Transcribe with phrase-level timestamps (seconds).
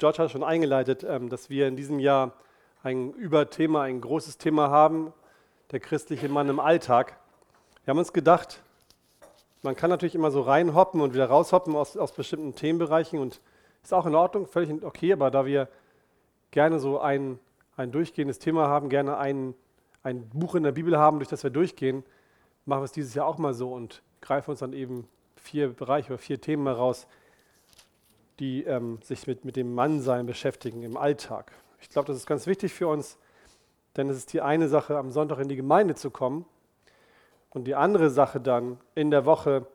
[0.00, 2.32] George hat schon eingeleitet, ähm, dass wir in diesem Jahr
[2.82, 5.12] ein Überthema, ein großes Thema haben,
[5.72, 7.18] der christliche Mann im Alltag.
[7.84, 8.62] Wir haben uns gedacht,
[9.62, 13.42] man kann natürlich immer so reinhoppen und wieder raushoppen aus, aus bestimmten Themenbereichen und
[13.82, 15.68] ist auch in Ordnung, völlig okay, aber da wir
[16.50, 17.38] gerne so ein,
[17.76, 19.54] ein durchgehendes Thema haben, gerne ein,
[20.02, 22.04] ein Buch in der Bibel haben, durch das wir durchgehen,
[22.64, 25.06] machen wir es dieses Jahr auch mal so und greifen uns dann eben
[25.36, 27.06] vier Bereiche oder vier Themen heraus,
[28.40, 31.52] die ähm, sich mit, mit dem Mannsein beschäftigen im Alltag.
[31.80, 33.18] Ich glaube, das ist ganz wichtig für uns,
[33.96, 36.46] denn es ist die eine Sache, am Sonntag in die Gemeinde zu kommen
[37.50, 39.66] und die andere Sache dann in der Woche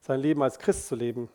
[0.00, 1.28] sein Leben als Christ zu leben.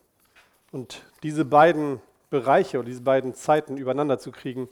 [0.72, 4.68] Und diese beiden Bereiche oder diese beiden Zeiten übereinander zu kriegen,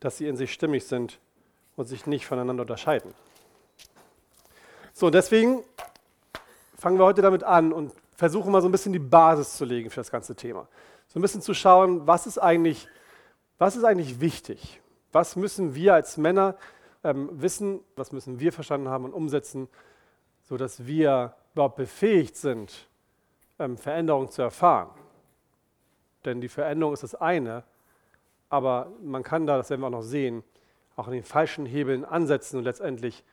[0.00, 1.18] dass sie in sich stimmig sind
[1.76, 3.12] und sich nicht voneinander unterscheiden.
[4.92, 5.62] So, deswegen
[6.76, 9.90] fangen wir heute damit an und versuchen mal so ein bisschen die Basis zu legen
[9.90, 10.68] für das ganze Thema
[11.16, 12.88] so ein bisschen zu schauen, was ist eigentlich,
[13.56, 14.82] was ist eigentlich wichtig?
[15.12, 16.56] Was müssen wir als Männer
[17.02, 19.66] ähm, wissen, was müssen wir verstanden haben und umsetzen,
[20.42, 22.86] sodass wir überhaupt befähigt sind,
[23.58, 24.90] ähm, Veränderung zu erfahren?
[26.26, 27.64] Denn die Veränderung ist das eine,
[28.50, 30.44] aber man kann da, das werden wir auch noch sehen,
[30.96, 33.24] auch in den falschen Hebeln ansetzen und letztendlich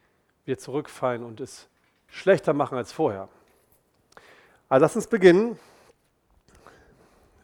[0.45, 1.67] wir zurückfallen und es
[2.07, 3.27] schlechter machen als vorher.
[4.69, 5.59] Also lass uns beginnen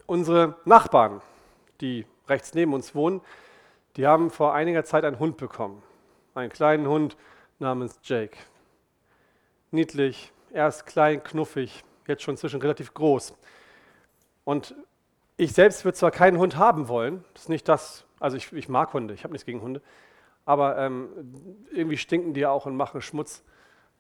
[0.10, 1.22] Unsere Nachbarn,
[1.82, 3.22] die rechts neben uns wohnen,
[3.96, 5.84] die haben vor einiger Zeit einen Hund bekommen.
[6.34, 7.16] Einen kleinen Hund
[7.60, 8.36] namens Jake.
[9.70, 13.36] Niedlich, erst klein, knuffig, jetzt schon zwischen relativ groß.
[14.46, 14.74] Und
[15.38, 18.68] ich selbst würde zwar keinen Hund haben wollen, das ist nicht das, also ich, ich
[18.68, 19.80] mag Hunde, ich habe nichts gegen Hunde,
[20.44, 21.10] aber ähm,
[21.72, 23.44] irgendwie stinken die auch und machen Schmutz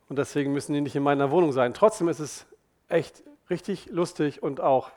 [0.07, 1.75] und deswegen müssen die nicht in meiner Wohnung sein.
[1.75, 2.47] Trotzdem ist es
[2.87, 4.89] echt richtig lustig und auch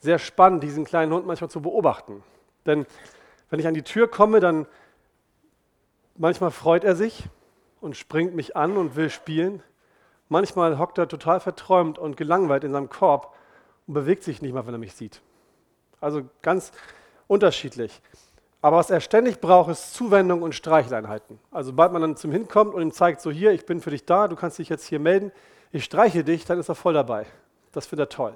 [0.00, 2.22] sehr spannend, diesen kleinen Hund manchmal zu beobachten.
[2.64, 2.86] Denn
[3.50, 4.66] wenn ich an die Tür komme, dann
[6.16, 7.24] manchmal freut er sich
[7.80, 9.62] und springt mich an und will spielen.
[10.28, 13.34] Manchmal hockt er total verträumt und gelangweilt in seinem Korb
[13.86, 15.22] und bewegt sich nicht mal, wenn er mich sieht.
[16.00, 16.72] Also ganz
[17.28, 18.00] unterschiedlich.
[18.60, 21.38] Aber was er ständig braucht, ist Zuwendung und Streicheleinheiten.
[21.52, 24.04] Also sobald man dann zum Hinkommt und ihm zeigt, so hier, ich bin für dich
[24.04, 25.30] da, du kannst dich jetzt hier melden,
[25.70, 27.26] ich streiche dich, dann ist er voll dabei.
[27.72, 28.34] Das findet er toll.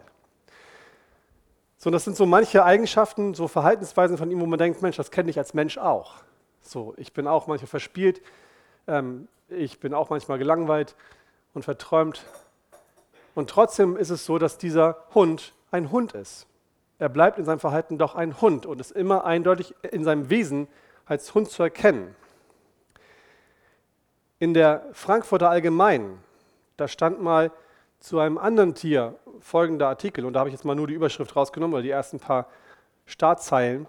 [1.83, 5.11] So, das sind so manche Eigenschaften, so Verhaltensweisen von ihm, wo man denkt, Mensch, das
[5.11, 6.17] kenne ich als Mensch auch.
[6.61, 8.21] So, ich bin auch manchmal verspielt,
[8.87, 10.95] ähm, ich bin auch manchmal gelangweilt
[11.55, 12.23] und verträumt.
[13.35, 16.47] Und trotzdem ist es so, dass dieser Hund ein Hund ist.
[16.99, 20.69] Er bleibt in seinem Verhalten doch ein Hund und ist immer eindeutig in seinem Wesen
[21.07, 22.15] als Hund zu erkennen.
[24.39, 26.23] In der Frankfurter Allgemeinen,
[26.77, 27.51] da stand mal,
[28.01, 31.35] zu einem anderen Tier folgender Artikel, und da habe ich jetzt mal nur die Überschrift
[31.37, 32.47] rausgenommen, oder die ersten paar
[33.07, 33.87] Startzeilen.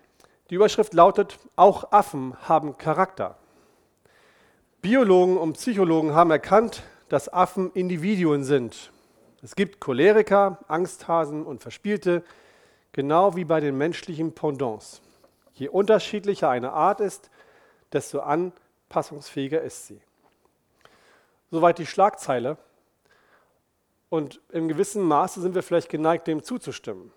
[0.50, 3.38] Die Überschrift lautet, auch Affen haben Charakter.
[4.82, 8.92] Biologen und Psychologen haben erkannt, dass Affen Individuen sind.
[9.44, 12.24] Es gibt Choleriker, Angsthasen und Verspielte,
[12.92, 15.02] genau wie bei den menschlichen Pendants.
[15.54, 17.30] Je unterschiedlicher eine Art ist,
[17.92, 20.02] desto anpassungsfähiger ist sie.
[21.52, 22.58] Soweit die Schlagzeile.
[24.12, 27.14] Und im gewissen Maße sind wir vielleicht geneigt, dem zuzustimmen.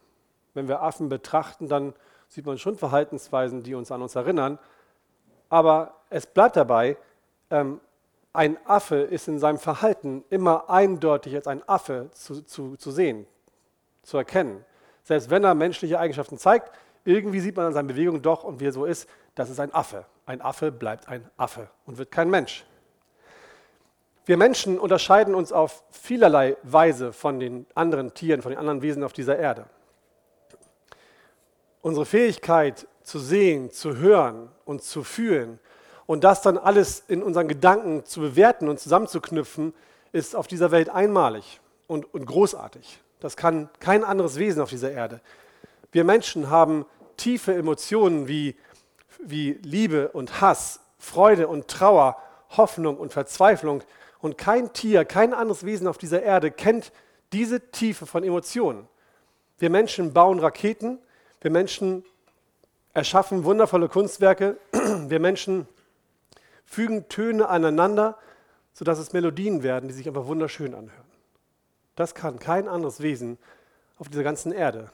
[0.54, 1.92] Wenn wir Affen betrachten, dann
[2.28, 4.60] sieht man schon Verhaltensweisen, die uns an uns erinnern.
[5.48, 6.96] Aber es bleibt dabei,
[7.50, 7.80] ähm,
[8.32, 13.26] ein Affe ist in seinem Verhalten immer eindeutig als ein Affe zu, zu, zu sehen,
[14.04, 14.64] zu erkennen.
[15.02, 16.70] Selbst wenn er menschliche Eigenschaften zeigt,
[17.04, 19.74] irgendwie sieht man an seinen Bewegungen doch und wie er so ist, das ist ein
[19.74, 20.06] Affe.
[20.26, 22.64] Ein Affe bleibt ein Affe und wird kein Mensch.
[24.26, 29.04] Wir Menschen unterscheiden uns auf vielerlei Weise von den anderen Tieren, von den anderen Wesen
[29.04, 29.66] auf dieser Erde.
[31.82, 35.58] Unsere Fähigkeit zu sehen, zu hören und zu fühlen
[36.06, 39.74] und das dann alles in unseren Gedanken zu bewerten und zusammenzuknüpfen,
[40.12, 43.00] ist auf dieser Welt einmalig und, und großartig.
[43.20, 45.20] Das kann kein anderes Wesen auf dieser Erde.
[45.92, 46.86] Wir Menschen haben
[47.18, 48.56] tiefe Emotionen wie,
[49.18, 52.16] wie Liebe und Hass, Freude und Trauer,
[52.56, 53.82] Hoffnung und Verzweiflung
[54.24, 56.92] und kein Tier, kein anderes Wesen auf dieser Erde kennt
[57.34, 58.88] diese Tiefe von Emotionen.
[59.58, 60.98] Wir Menschen bauen Raketen,
[61.42, 62.06] wir Menschen
[62.94, 65.68] erschaffen wundervolle Kunstwerke, wir Menschen
[66.64, 68.16] fügen Töne aneinander,
[68.72, 71.04] sodass es Melodien werden, die sich einfach wunderschön anhören.
[71.94, 73.36] Das kann kein anderes Wesen
[73.98, 74.90] auf dieser ganzen Erde.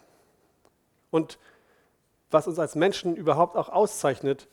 [1.12, 1.38] Und
[2.32, 4.48] was uns als Menschen überhaupt auch auszeichnet,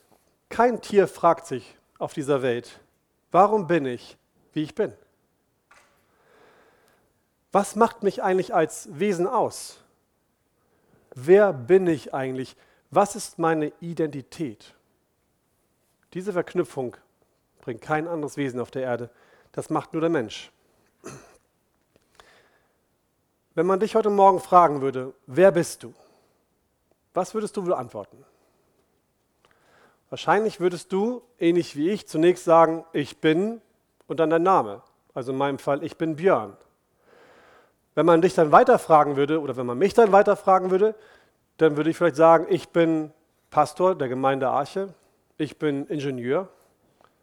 [0.49, 2.79] kein Tier fragt sich auf dieser Welt,
[3.31, 4.19] warum bin ich
[4.57, 4.91] wie ich bin.
[7.51, 9.79] Was macht mich eigentlich als Wesen aus?
[11.13, 12.57] Wer bin ich eigentlich?
[12.89, 14.73] Was ist meine Identität?
[16.13, 16.97] Diese Verknüpfung
[17.61, 19.09] bringt kein anderes Wesen auf der Erde.
[19.51, 20.51] Das macht nur der Mensch.
[23.53, 25.93] Wenn man dich heute Morgen fragen würde, wer bist du?
[27.13, 28.25] Was würdest du wohl antworten?
[30.09, 33.61] Wahrscheinlich würdest du, ähnlich wie ich, zunächst sagen, ich bin
[34.07, 34.81] und dann dein Name.
[35.13, 36.55] Also in meinem Fall, ich bin Björn.
[37.95, 40.95] Wenn man dich dann weiterfragen würde oder wenn man mich dann weiterfragen würde,
[41.57, 43.11] dann würde ich vielleicht sagen, ich bin
[43.49, 44.93] Pastor der Gemeinde Arche,
[45.37, 46.47] ich bin Ingenieur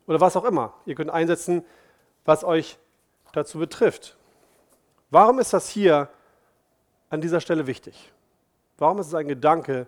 [0.06, 0.74] oder was auch immer.
[0.86, 1.64] Ihr könnt einsetzen,
[2.24, 2.78] was euch
[3.32, 4.16] dazu betrifft.
[5.10, 6.08] Warum ist das hier
[7.10, 8.12] an dieser Stelle wichtig?
[8.78, 9.86] Warum ist es ein Gedanke,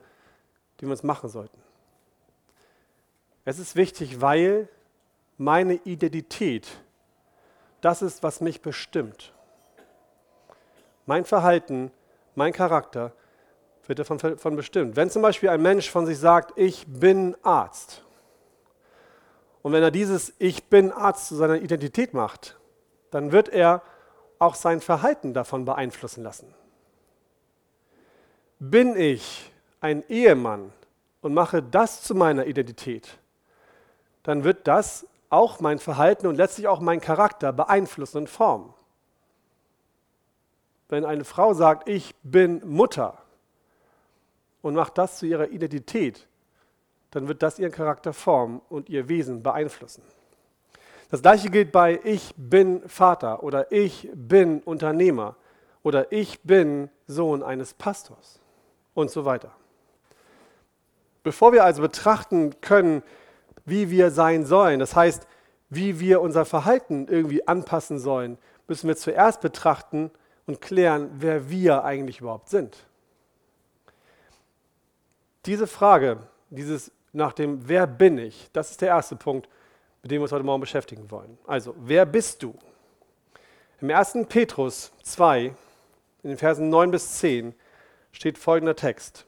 [0.80, 1.60] den wir uns machen sollten?
[3.44, 4.68] Es ist wichtig, weil
[5.38, 6.68] meine Identität
[7.86, 9.32] das ist, was mich bestimmt.
[11.06, 11.92] Mein Verhalten,
[12.34, 13.12] mein Charakter
[13.86, 14.96] wird davon, davon bestimmt.
[14.96, 18.02] Wenn zum Beispiel ein Mensch von sich sagt, ich bin Arzt,
[19.62, 22.56] und wenn er dieses Ich bin Arzt zu seiner Identität macht,
[23.10, 23.82] dann wird er
[24.40, 26.52] auch sein Verhalten davon beeinflussen lassen.
[28.58, 30.72] Bin ich ein Ehemann
[31.20, 33.18] und mache das zu meiner Identität,
[34.24, 38.72] dann wird das auch mein Verhalten und letztlich auch mein Charakter beeinflussen und formen.
[40.88, 43.18] Wenn eine Frau sagt, ich bin Mutter
[44.62, 46.26] und macht das zu ihrer Identität,
[47.10, 50.02] dann wird das ihren Charakter formen und ihr Wesen beeinflussen.
[51.10, 55.36] Das gleiche gilt bei ich bin Vater oder ich bin Unternehmer
[55.82, 58.40] oder ich bin Sohn eines Pastors
[58.94, 59.52] und so weiter.
[61.22, 63.02] Bevor wir also betrachten können,
[63.66, 65.26] wie wir sein sollen, das heißt,
[65.68, 70.10] wie wir unser Verhalten irgendwie anpassen sollen, müssen wir zuerst betrachten
[70.46, 72.86] und klären, wer wir eigentlich überhaupt sind.
[75.44, 76.18] Diese Frage,
[76.50, 79.48] dieses nach dem Wer bin ich, das ist der erste Punkt,
[80.02, 81.38] mit dem wir uns heute Morgen beschäftigen wollen.
[81.46, 82.54] Also, wer bist du?
[83.80, 84.18] Im 1.
[84.28, 85.54] Petrus 2,
[86.22, 87.54] in den Versen 9 bis 10,
[88.12, 89.24] steht folgender Text.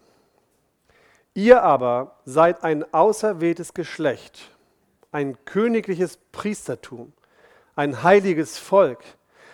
[1.39, 4.51] Ihr aber seid ein auserwähltes Geschlecht,
[5.13, 7.13] ein königliches Priestertum,
[7.77, 9.05] ein heiliges Volk,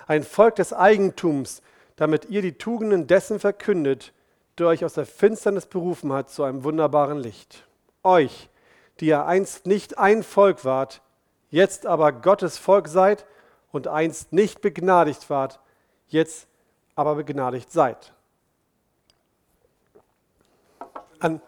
[0.06, 1.60] ein Volk des Eigentums,
[1.96, 4.14] damit ihr die Tugenden dessen verkündet,
[4.56, 7.66] der euch aus der Finsternis berufen hat zu einem wunderbaren Licht.
[8.02, 8.48] Euch,
[9.00, 11.02] die ihr einst nicht ein Volk wart,
[11.50, 13.26] jetzt aber Gottes Volk seid
[13.72, 15.60] und einst nicht begnadigt wart,
[16.08, 16.48] jetzt
[16.94, 18.14] aber begnadigt seid.
[21.18, 21.42] An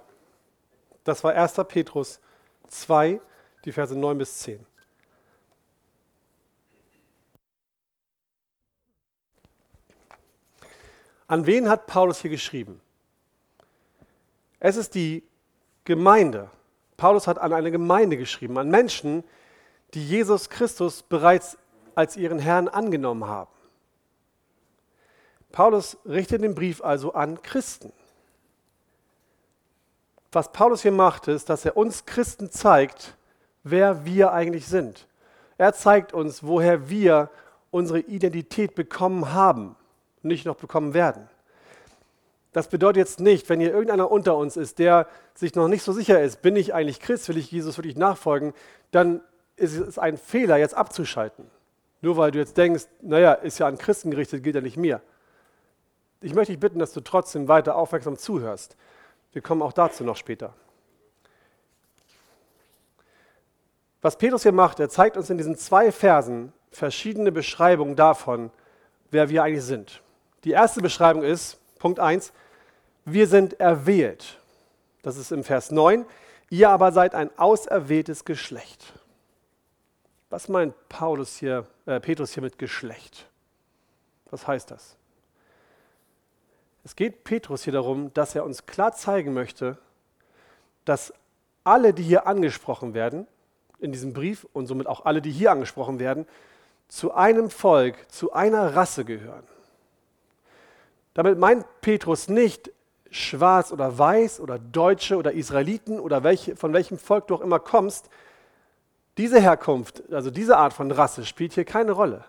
[1.07, 1.55] das war 1.
[1.69, 2.21] Petrus
[2.69, 3.21] 2,
[3.65, 4.67] die Verse 9 bis 10.
[11.29, 12.81] An wen hat Paulus hier geschrieben?
[14.59, 15.23] Es ist die
[15.85, 16.51] Gemeinde.
[16.97, 19.23] Paulus hat an eine Gemeinde geschrieben, an Menschen,
[19.95, 21.57] die Jesus Christus bereits
[21.95, 23.51] als ihren Herrn angenommen haben.
[25.53, 27.93] Paulus richtet den Brief also an Christen
[30.37, 33.17] was Paulus hier macht, ist, dass er uns Christen zeigt,
[33.65, 35.07] wer wir eigentlich sind.
[35.57, 37.31] Er zeigt uns, woher wir
[37.71, 39.77] unsere Identität bekommen haben,
[40.23, 41.27] nicht noch bekommen werden.
[42.53, 45.93] Das bedeutet jetzt nicht, wenn hier irgendeiner unter uns ist, der sich noch nicht so
[45.95, 48.53] sicher ist, bin ich eigentlich Christ, will ich Jesus wirklich nachfolgen,
[48.91, 49.23] dann
[49.57, 51.47] ist es ein Fehler, jetzt abzuschalten.
[52.03, 55.01] Nur weil du jetzt denkst, naja, ist ja an Christen gerichtet, gilt ja nicht mir.
[56.21, 58.77] Ich möchte dich bitten, dass du trotzdem weiter aufmerksam zuhörst.
[59.37, 60.55] Wir kommen auch dazu noch später.
[64.01, 68.51] Was Petrus hier macht, er zeigt uns in diesen zwei Versen verschiedene Beschreibungen davon,
[69.11, 70.01] wer wir eigentlich sind.
[70.45, 72.33] Die erste Beschreibung ist, Punkt 1,
[73.05, 74.41] wir sind erwählt.
[75.03, 76.07] Das ist im Vers 9.
[76.49, 78.95] Ihr aber seid ein auserwähltes Geschlecht.
[80.31, 83.29] Was meint Paulus hier, äh, Petrus hier mit Geschlecht?
[84.31, 84.97] Was heißt das?
[86.87, 89.77] Es geht Petrus hier darum, dass er uns klar zeigen möchte,
[90.85, 91.13] dass
[91.65, 93.27] alle, die hier angesprochen werden,
[93.81, 96.29] in diesem Brief und somit auch alle, die hier angesprochen werden,
[96.87, 99.43] zu einem Volk, zu einer Rasse gehören.
[101.13, 102.71] Damit meint Petrus nicht
[103.11, 107.59] schwarz oder weiß oder Deutsche oder Israeliten oder welche, von welchem Volk du auch immer
[107.59, 108.11] kommst.
[109.19, 112.25] Diese Herkunft, also diese Art von Rasse spielt hier keine Rolle.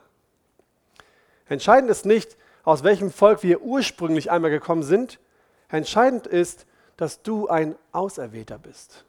[1.48, 2.36] Entscheidend ist nicht,
[2.68, 5.22] aus welchem Volk wir ursprünglich einmal gekommen sind.
[5.70, 6.66] Entscheidend ist,
[6.98, 9.06] dass du ein Auserwählter bist.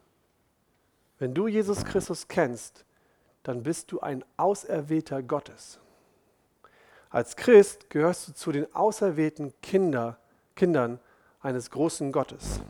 [1.17, 2.85] Wenn du Jesus Christus kennst,
[3.43, 5.77] dann bist du ein Auserwählter Gottes.
[7.09, 10.17] Als Christ gehörst du zu den auserwählten Kinder,
[10.55, 10.97] Kindern
[11.41, 12.61] eines großen Gottes.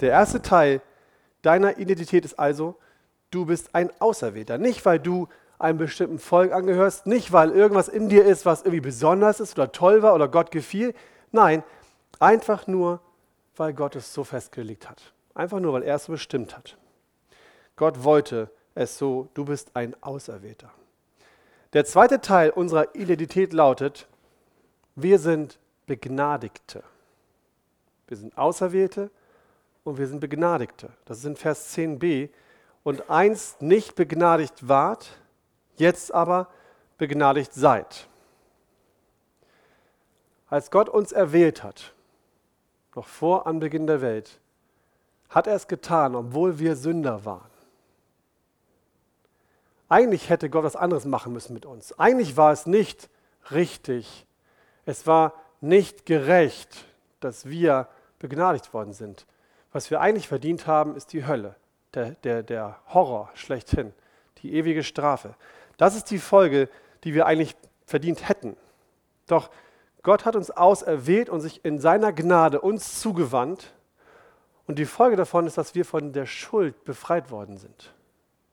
[0.00, 0.82] Der erste Teil
[1.42, 2.74] deiner Identität ist also,
[3.30, 4.58] du bist ein Auserwählter.
[4.58, 5.28] Nicht, weil du
[5.58, 9.72] einem bestimmten Volk angehörst, nicht, weil irgendwas in dir ist, was irgendwie besonders ist oder
[9.72, 10.94] toll war oder Gott gefiel.
[11.32, 11.62] Nein,
[12.18, 13.00] einfach nur,
[13.56, 15.12] weil Gott es so festgelegt hat.
[15.34, 16.76] Einfach nur, weil er es so bestimmt hat.
[17.76, 20.70] Gott wollte es so, du bist ein Auserwählter.
[21.72, 24.06] Der zweite Teil unserer Identität lautet,
[24.94, 26.82] wir sind Begnadigte.
[28.08, 29.10] Wir sind Auserwählte
[29.84, 30.90] und wir sind Begnadigte.
[31.04, 32.30] Das ist in Vers 10b.
[32.82, 35.18] Und einst nicht begnadigt wart,
[35.80, 36.48] jetzt aber
[36.98, 38.08] begnadigt seid.
[40.48, 41.94] Als Gott uns erwählt hat,
[42.94, 44.40] noch vor Anbeginn der Welt,
[45.28, 47.50] hat er es getan, obwohl wir Sünder waren.
[49.88, 51.96] Eigentlich hätte Gott was anderes machen müssen mit uns.
[51.98, 53.08] Eigentlich war es nicht
[53.50, 54.26] richtig.
[54.84, 56.86] Es war nicht gerecht,
[57.20, 59.26] dass wir begnadigt worden sind.
[59.72, 61.54] Was wir eigentlich verdient haben, ist die Hölle,
[61.94, 63.92] der, der, der Horror schlechthin,
[64.38, 65.34] die ewige Strafe.
[65.76, 66.68] Das ist die Folge,
[67.04, 68.56] die wir eigentlich verdient hätten.
[69.26, 69.50] Doch
[70.02, 73.74] Gott hat uns auserwählt und sich in seiner Gnade uns zugewandt.
[74.66, 77.94] Und die Folge davon ist, dass wir von der Schuld befreit worden sind.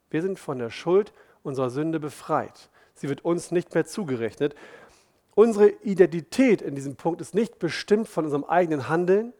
[0.09, 1.13] Wir sind von der Schuld
[1.43, 2.69] unserer Sünde befreit.
[2.93, 4.55] Sie wird uns nicht mehr zugerechnet.
[5.35, 9.33] Unsere Identität in diesem Punkt ist nicht bestimmt von unserem eigenen Handeln.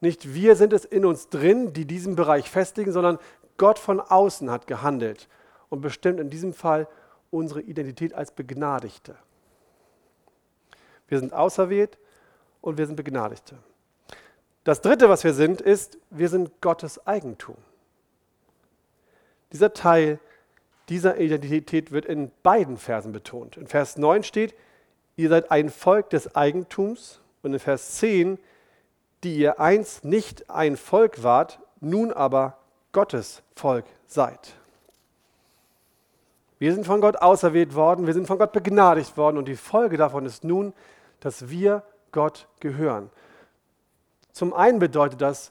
[0.00, 3.18] Nicht wir sind es in uns drin, die diesen Bereich festigen, sondern
[3.56, 5.28] Gott von außen hat gehandelt
[5.68, 6.88] und bestimmt in diesem Fall
[7.32, 9.16] unsere Identität als Begnadigte.
[11.08, 11.98] Wir sind auserwählt
[12.60, 13.58] und wir sind Begnadigte.
[14.64, 17.56] Das Dritte, was wir sind, ist, wir sind Gottes Eigentum.
[19.52, 20.20] Dieser Teil
[20.88, 23.56] dieser Identität wird in beiden Versen betont.
[23.56, 24.54] In Vers 9 steht,
[25.16, 28.38] ihr seid ein Volk des Eigentums und in Vers 10,
[29.24, 32.58] die ihr einst nicht ein Volk wart, nun aber
[32.92, 34.54] Gottes Volk seid.
[36.62, 39.96] Wir sind von Gott auserwählt worden, wir sind von Gott begnadigt worden und die Folge
[39.96, 40.72] davon ist nun,
[41.18, 43.10] dass wir Gott gehören.
[44.30, 45.50] Zum einen bedeutet das,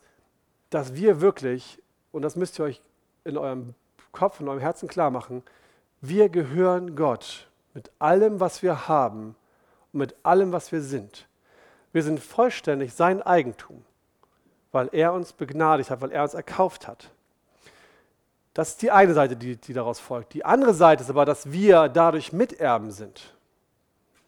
[0.70, 2.82] dass wir wirklich, und das müsst ihr euch
[3.26, 3.76] in eurem
[4.14, 5.44] Kopf und eurem Herzen klar machen,
[6.00, 9.36] wir gehören Gott mit allem, was wir haben
[9.92, 11.28] und mit allem, was wir sind.
[11.92, 13.84] Wir sind vollständig sein Eigentum,
[14.72, 17.12] weil er uns begnadigt hat, weil er uns erkauft hat.
[18.54, 20.34] Das ist die eine Seite, die, die daraus folgt.
[20.34, 23.34] Die andere Seite ist aber, dass wir dadurch Miterben sind.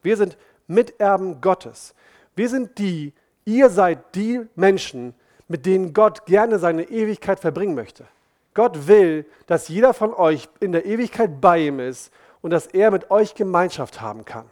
[0.01, 0.37] Wir sind
[0.67, 1.93] Miterben Gottes.
[2.35, 3.13] Wir sind die,
[3.45, 5.13] ihr seid die Menschen,
[5.47, 8.05] mit denen Gott gerne seine Ewigkeit verbringen möchte.
[8.53, 12.91] Gott will, dass jeder von euch in der Ewigkeit bei ihm ist und dass er
[12.91, 14.45] mit euch Gemeinschaft haben kann.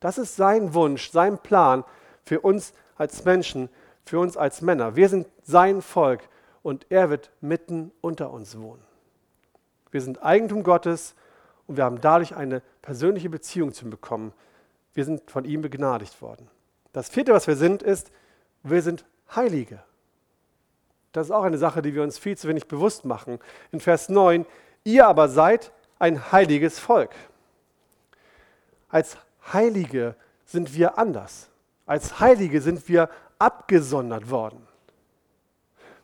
[0.00, 1.84] Das ist sein Wunsch, sein Plan
[2.24, 3.68] für uns als Menschen,
[4.04, 4.96] für uns als Männer.
[4.96, 6.28] Wir sind sein Volk
[6.62, 8.87] und er wird mitten unter uns wohnen.
[9.90, 11.14] Wir sind Eigentum Gottes
[11.66, 14.32] und wir haben dadurch eine persönliche Beziehung zu ihm bekommen.
[14.94, 16.48] Wir sind von ihm begnadigt worden.
[16.92, 18.10] Das vierte, was wir sind, ist,
[18.62, 19.04] wir sind
[19.34, 19.82] Heilige.
[21.12, 23.38] Das ist auch eine Sache, die wir uns viel zu wenig bewusst machen.
[23.72, 24.46] In Vers 9,
[24.84, 27.10] ihr aber seid ein heiliges Volk.
[28.88, 29.16] Als
[29.52, 30.14] Heilige
[30.44, 31.48] sind wir anders.
[31.86, 34.66] Als Heilige sind wir abgesondert worden.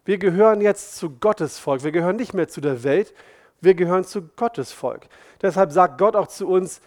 [0.04, 1.82] Wir gehören jetzt zu Gottes Volk.
[1.82, 3.14] Wir gehören nicht mehr zu der Welt.
[3.64, 5.06] Wir gehören zu Gottes Volk.
[5.42, 6.80] Deshalb sagt Gott auch zu uns,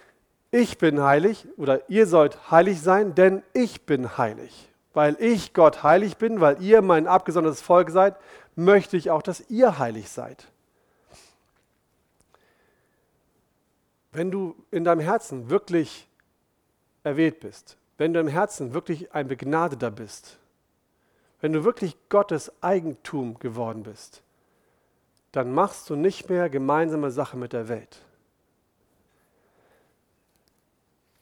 [0.51, 4.67] ich bin heilig oder ihr sollt heilig sein, denn ich bin heilig
[4.97, 8.15] weil ich Gott heilig bin, weil ihr mein abgesondertes Volk seid,
[8.55, 10.47] möchte ich auch, dass ihr heilig seid.
[14.11, 16.07] Wenn du in deinem Herzen wirklich
[17.03, 20.39] erwählt bist, wenn du im Herzen wirklich ein Begnadeter bist,
[21.41, 24.23] wenn du wirklich Gottes Eigentum geworden bist,
[25.31, 28.01] dann machst du nicht mehr gemeinsame Sache mit der Welt.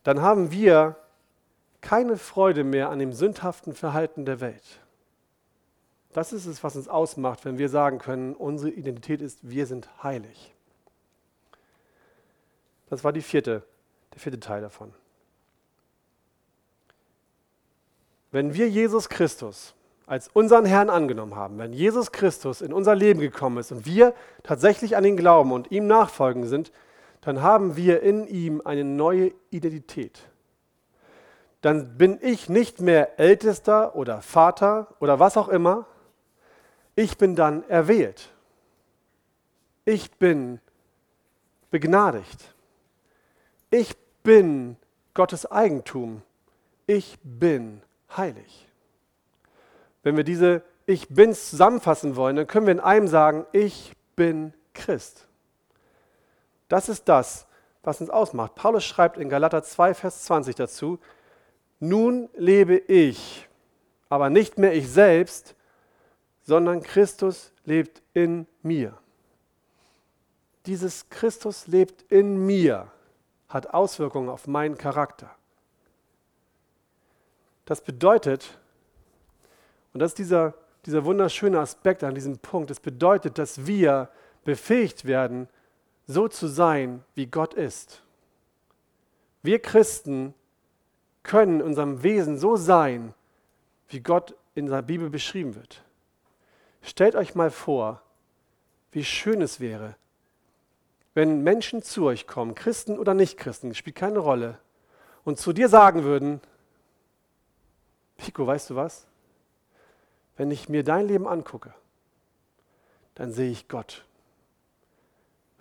[0.04, 0.98] Dann haben wir
[1.82, 4.80] keine Freude mehr an dem sündhaften Verhalten der Welt.
[6.14, 9.90] Das ist es, was uns ausmacht, wenn wir sagen können, unsere Identität ist, wir sind
[10.02, 10.54] heilig.
[12.90, 13.64] Das war die vierte,
[14.14, 14.94] der vierte Teil davon.
[18.32, 19.74] Wenn wir Jesus Christus
[20.08, 24.14] als unseren Herrn angenommen haben, wenn Jesus Christus in unser Leben gekommen ist und wir
[24.44, 26.72] tatsächlich an ihn glauben und ihm nachfolgen sind,
[27.22, 30.28] dann haben wir in ihm eine neue Identität
[31.66, 35.88] dann bin ich nicht mehr Ältester oder Vater oder was auch immer.
[36.96, 38.30] Ich bin dann erwählt.
[39.84, 40.60] Ich bin
[41.72, 42.54] begnadigt.
[43.72, 44.78] Ich bin
[45.16, 46.22] Gottes Eigentum.
[46.86, 47.82] Ich bin
[48.16, 48.68] heilig.
[50.06, 54.54] Wenn wir diese Ich bin's zusammenfassen wollen, dann können wir in einem sagen, ich bin
[54.76, 55.28] Christ.
[56.68, 57.48] Das ist das,
[57.82, 58.54] was uns ausmacht.
[58.54, 61.00] Paulus schreibt in Galater 2, Vers 20 dazu,
[61.80, 63.50] nun lebe ich,
[64.08, 65.56] aber nicht mehr ich selbst,
[66.44, 68.96] sondern Christus lebt in mir.
[70.68, 72.92] Dieses Christus lebt in mir
[73.50, 75.32] hat Auswirkungen auf meinen Charakter.
[77.66, 78.60] Das bedeutet,
[79.96, 84.10] und das ist dieser, dieser wunderschöne Aspekt an diesem Punkt, das bedeutet, dass wir
[84.44, 85.48] befähigt werden,
[86.06, 88.04] so zu sein, wie Gott ist.
[89.42, 90.34] Wir Christen
[91.24, 93.14] können in unserem Wesen so sein,
[93.88, 95.82] wie Gott in der Bibel beschrieben wird.
[96.82, 98.02] Stellt euch mal vor,
[98.92, 99.96] wie schön es wäre,
[101.14, 104.60] wenn Menschen zu euch kommen, Christen oder Nicht-Christen, spielt keine Rolle,
[105.24, 106.42] und zu dir sagen würden,
[108.18, 109.08] Pico, weißt du was?
[110.38, 111.74] Wenn ich mir dein Leben angucke,
[113.16, 114.06] dann sehe ich Gott.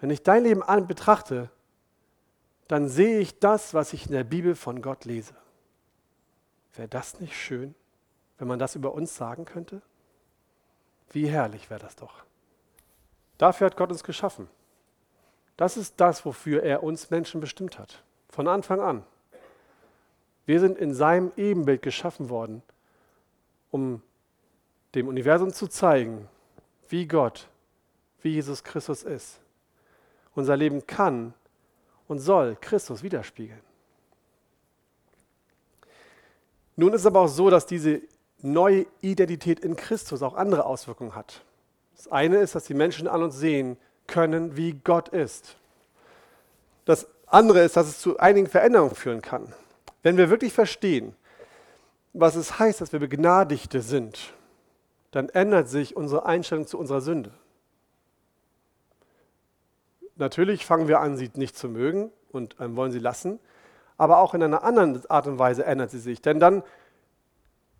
[0.00, 1.50] Wenn ich dein Leben an betrachte,
[2.68, 5.34] dann sehe ich das, was ich in der Bibel von Gott lese.
[6.74, 7.74] Wäre das nicht schön,
[8.38, 9.80] wenn man das über uns sagen könnte?
[11.10, 12.24] Wie herrlich wäre das doch.
[13.38, 14.48] Dafür hat Gott uns geschaffen.
[15.56, 18.02] Das ist das, wofür er uns Menschen bestimmt hat.
[18.28, 19.04] Von Anfang an.
[20.46, 22.62] Wir sind in seinem Ebenbild geschaffen worden,
[23.70, 24.02] um
[24.94, 26.28] dem Universum zu zeigen,
[26.88, 27.48] wie Gott,
[28.22, 29.40] wie Jesus Christus ist.
[30.34, 31.34] Unser Leben kann
[32.08, 33.60] und soll Christus widerspiegeln.
[36.76, 38.02] Nun ist es aber auch so, dass diese
[38.42, 41.42] neue Identität in Christus auch andere Auswirkungen hat.
[41.96, 45.56] Das eine ist, dass die Menschen an uns sehen können, wie Gott ist.
[46.84, 49.52] Das andere ist, dass es zu einigen Veränderungen führen kann.
[50.02, 51.14] Wenn wir wirklich verstehen,
[52.12, 54.34] was es heißt, dass wir Begnadigte sind,
[55.14, 57.30] dann ändert sich unsere Einstellung zu unserer Sünde.
[60.16, 63.38] Natürlich fangen wir an, sie nicht zu mögen und ähm, wollen sie lassen,
[63.96, 66.20] aber auch in einer anderen Art und Weise ändert sie sich.
[66.20, 66.64] Denn dann,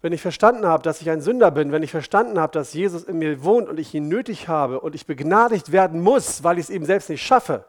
[0.01, 3.03] wenn ich verstanden habe, dass ich ein Sünder bin, wenn ich verstanden habe, dass Jesus
[3.03, 6.65] in mir wohnt und ich ihn nötig habe und ich begnadigt werden muss, weil ich
[6.65, 7.65] es eben selbst nicht schaffe,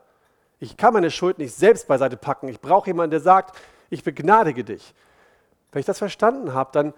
[0.60, 2.47] ich kann meine Schuld nicht selbst beiseite packen.
[2.49, 3.58] Ich brauche jemanden, der sagt,
[3.89, 4.93] ich begnadige dich.
[5.71, 6.93] Wenn ich das verstanden habe, dann,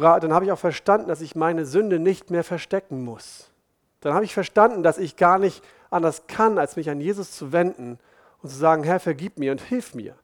[0.00, 3.50] dann habe ich auch verstanden, dass ich meine Sünde nicht mehr verstecken muss.
[4.00, 7.52] Dann habe ich verstanden, dass ich gar nicht anders kann, als mich an Jesus zu
[7.52, 7.98] wenden
[8.42, 10.14] und zu sagen, Herr, vergib mir und hilf mir.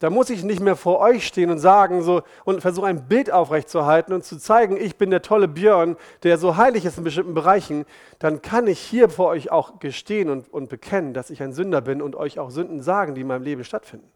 [0.00, 3.30] Da muss ich nicht mehr vor euch stehen und sagen so und versuche ein Bild
[3.30, 7.34] aufrechtzuerhalten und zu zeigen, ich bin der tolle Björn, der so heilig ist in bestimmten
[7.34, 7.84] Bereichen.
[8.18, 11.82] Dann kann ich hier vor euch auch gestehen und, und bekennen, dass ich ein Sünder
[11.82, 14.08] bin und euch auch Sünden sagen, die in meinem Leben stattfinden.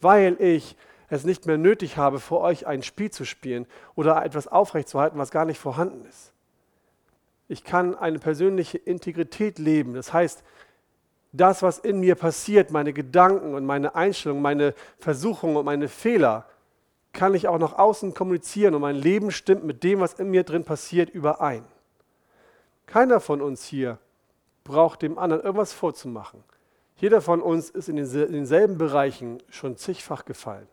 [0.00, 0.74] Weil ich
[1.08, 5.30] es nicht mehr nötig habe, vor euch ein Spiel zu spielen oder etwas aufrechtzuerhalten, was
[5.30, 6.32] gar nicht vorhanden ist.
[7.48, 9.94] Ich kann eine persönliche Integrität leben.
[9.94, 10.42] Das heißt,
[11.32, 16.46] das, was in mir passiert, meine Gedanken und meine Einstellungen, meine Versuchungen und meine Fehler,
[17.12, 20.44] kann ich auch nach außen kommunizieren und mein Leben stimmt mit dem, was in mir
[20.44, 21.64] drin passiert, überein.
[22.86, 23.98] Keiner von uns hier
[24.64, 26.44] braucht dem anderen irgendwas vorzumachen.
[26.96, 30.66] Jeder von uns ist in denselben Bereichen schon zigfach gefallen.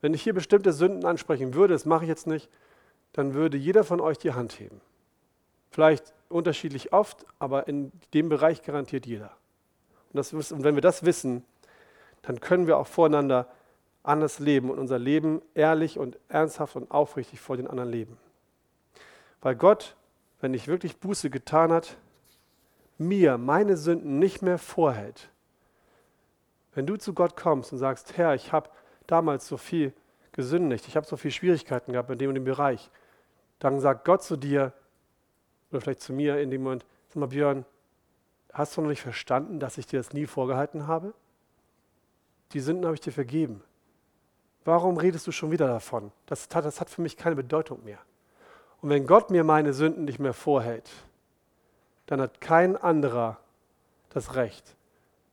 [0.00, 2.48] Wenn ich hier bestimmte Sünden ansprechen würde, das mache ich jetzt nicht,
[3.12, 4.80] dann würde jeder von euch die Hand heben.
[5.70, 9.30] Vielleicht unterschiedlich oft, aber in dem Bereich garantiert jeder.
[10.12, 11.44] Und, das, und wenn wir das wissen,
[12.22, 13.46] dann können wir auch voreinander
[14.02, 18.16] anders leben und unser Leben ehrlich und ernsthaft und aufrichtig vor den anderen leben.
[19.42, 19.96] Weil Gott,
[20.40, 21.96] wenn ich wirklich Buße getan hat,
[22.98, 25.30] mir meine Sünden nicht mehr vorhält.
[26.74, 28.70] Wenn du zu Gott kommst und sagst, Herr, ich habe
[29.10, 29.92] damals so viel
[30.32, 32.90] gesündigt, ich habe so viele Schwierigkeiten gehabt in dem und dem Bereich,
[33.58, 34.72] dann sagt Gott zu dir,
[35.70, 37.64] oder vielleicht zu mir in dem Moment, sag mal Björn,
[38.52, 41.14] hast du noch nicht verstanden, dass ich dir das nie vorgehalten habe?
[42.52, 43.62] Die Sünden habe ich dir vergeben.
[44.64, 46.12] Warum redest du schon wieder davon?
[46.26, 47.98] Das, das hat für mich keine Bedeutung mehr.
[48.80, 50.90] Und wenn Gott mir meine Sünden nicht mehr vorhält,
[52.06, 53.38] dann hat kein anderer
[54.10, 54.74] das Recht,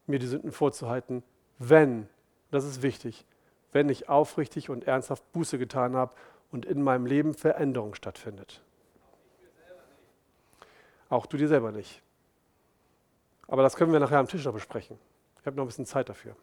[0.06, 1.24] mir die Sünden vorzuhalten,
[1.58, 2.08] wenn,
[2.52, 3.26] das ist wichtig,
[3.72, 6.14] wenn ich aufrichtig und ernsthaft Buße getan habe
[6.52, 8.62] und in meinem Leben Veränderung stattfindet.
[11.10, 12.02] Auch du dir selber nicht.
[13.48, 14.98] Aber das können wir nachher am Tisch noch besprechen.
[15.40, 16.36] Ich habe noch ein bisschen Zeit dafür.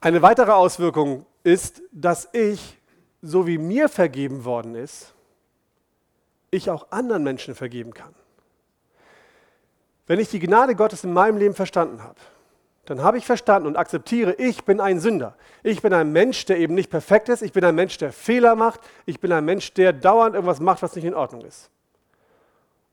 [0.00, 2.78] Eine weitere Auswirkung ist, dass ich,
[3.22, 5.14] so wie mir vergeben worden ist,
[6.50, 8.14] ich auch anderen Menschen vergeben kann.
[10.06, 12.20] Wenn ich die Gnade Gottes in meinem Leben verstanden habe,
[12.86, 15.36] dann habe ich verstanden und akzeptiere, ich bin ein Sünder.
[15.62, 17.40] Ich bin ein Mensch, der eben nicht perfekt ist.
[17.42, 18.80] Ich bin ein Mensch, der Fehler macht.
[19.06, 21.70] Ich bin ein Mensch, der dauernd irgendwas macht, was nicht in Ordnung ist.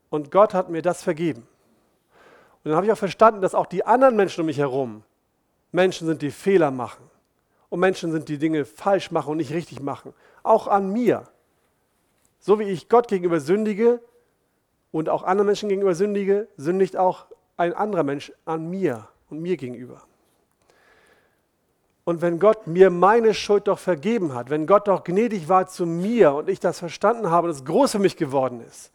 [0.09, 1.47] Und Gott hat mir das vergeben.
[2.63, 5.03] Und dann habe ich auch verstanden, dass auch die anderen Menschen um mich herum
[5.73, 7.09] Menschen sind, die Fehler machen.
[7.69, 10.13] Und Menschen sind, die Dinge falsch machen und nicht richtig machen.
[10.43, 11.27] Auch an mir.
[12.39, 14.01] So wie ich Gott gegenüber sündige
[14.91, 19.57] und auch anderen Menschen gegenüber sündige, sündigt auch ein anderer Mensch an mir und mir
[19.57, 20.03] gegenüber.
[22.03, 25.85] Und wenn Gott mir meine Schuld doch vergeben hat, wenn Gott doch gnädig war zu
[25.85, 28.91] mir und ich das verstanden habe und es groß für mich geworden ist,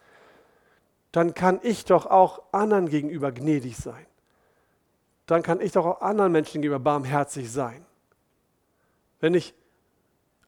[1.12, 4.06] dann kann ich doch auch anderen gegenüber gnädig sein.
[5.26, 7.86] Dann kann ich doch auch anderen Menschen gegenüber barmherzig sein.
[9.20, 9.54] Wenn ich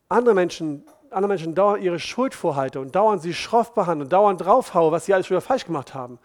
[0.09, 4.41] andere Menschen, anderen Menschen dauernd ihre Schuld vorhalte und dauernd sie schroff behandle und dauernd
[4.41, 6.19] draufhaue, was sie alles wieder falsch gemacht haben,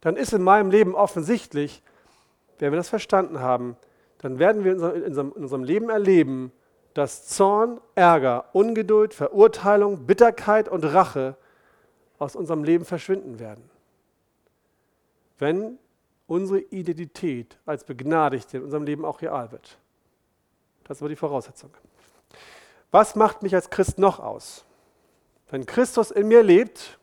[0.00, 1.82] dann ist in meinem Leben offensichtlich,
[2.58, 3.76] wenn wir das verstanden haben,
[4.18, 6.52] dann werden wir in unserem, Leben erleben,
[6.94, 11.36] dass Zorn, Ärger, Ungeduld, Verurteilung, Bitterkeit und Rache
[12.18, 13.70] aus unserem Leben verschwinden werden.
[15.38, 15.78] Wenn
[16.26, 19.78] unsere Identität als Begnadigte in unserem Leben auch real wird.
[20.84, 21.70] Das war die Voraussetzung.
[22.90, 24.64] Was macht mich als Christ noch aus?
[25.50, 26.98] Wenn Christus in mir lebt,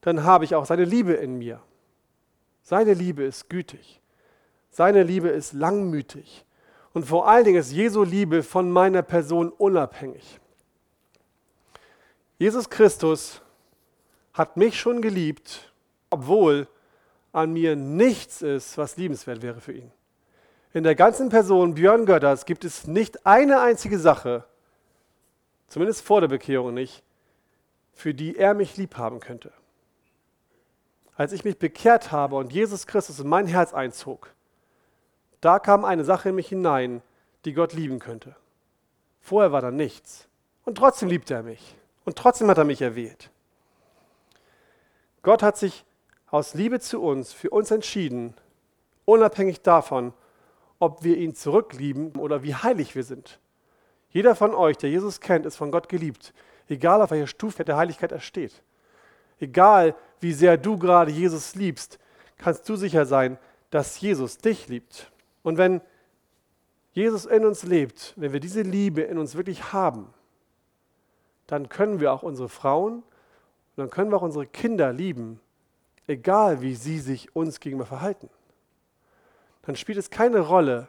[0.00, 1.60] dann habe ich auch seine Liebe in mir.
[2.62, 4.00] Seine Liebe ist gütig.
[4.74, 6.44] Seine Liebe ist langmütig.
[6.94, 10.40] Und vor allen Dingen ist Jesu Liebe von meiner Person unabhängig.
[12.38, 13.40] Jesus Christus
[14.32, 15.72] hat mich schon geliebt,
[16.10, 16.66] obwohl
[17.32, 19.92] an mir nichts ist, was liebenswert wäre für ihn.
[20.72, 24.42] In der ganzen Person Björn Götters gibt es nicht eine einzige Sache,
[25.68, 27.04] zumindest vor der Bekehrung nicht,
[27.92, 29.52] für die er mich lieb haben könnte.
[31.14, 34.33] Als ich mich bekehrt habe und Jesus Christus in mein Herz einzog,
[35.44, 37.02] da kam eine Sache in mich hinein,
[37.44, 38.34] die Gott lieben könnte.
[39.20, 40.26] Vorher war da nichts.
[40.64, 41.76] Und trotzdem liebt er mich.
[42.04, 43.30] Und trotzdem hat er mich erwählt.
[45.22, 45.84] Gott hat sich
[46.30, 48.34] aus Liebe zu uns für uns entschieden,
[49.04, 50.12] unabhängig davon,
[50.78, 53.38] ob wir ihn zurücklieben oder wie heilig wir sind.
[54.10, 56.32] Jeder von euch, der Jesus kennt, ist von Gott geliebt,
[56.68, 58.62] egal auf welcher Stufe der Heiligkeit er steht.
[59.40, 61.98] Egal wie sehr du gerade Jesus liebst,
[62.38, 63.38] kannst du sicher sein,
[63.70, 65.10] dass Jesus dich liebt.
[65.44, 65.80] Und wenn
[66.92, 70.12] Jesus in uns lebt, wenn wir diese Liebe in uns wirklich haben,
[71.46, 73.04] dann können wir auch unsere Frauen und
[73.76, 75.38] dann können wir auch unsere Kinder lieben,
[76.08, 78.30] egal wie sie sich uns gegenüber verhalten.
[79.62, 80.88] Dann spielt es keine Rolle,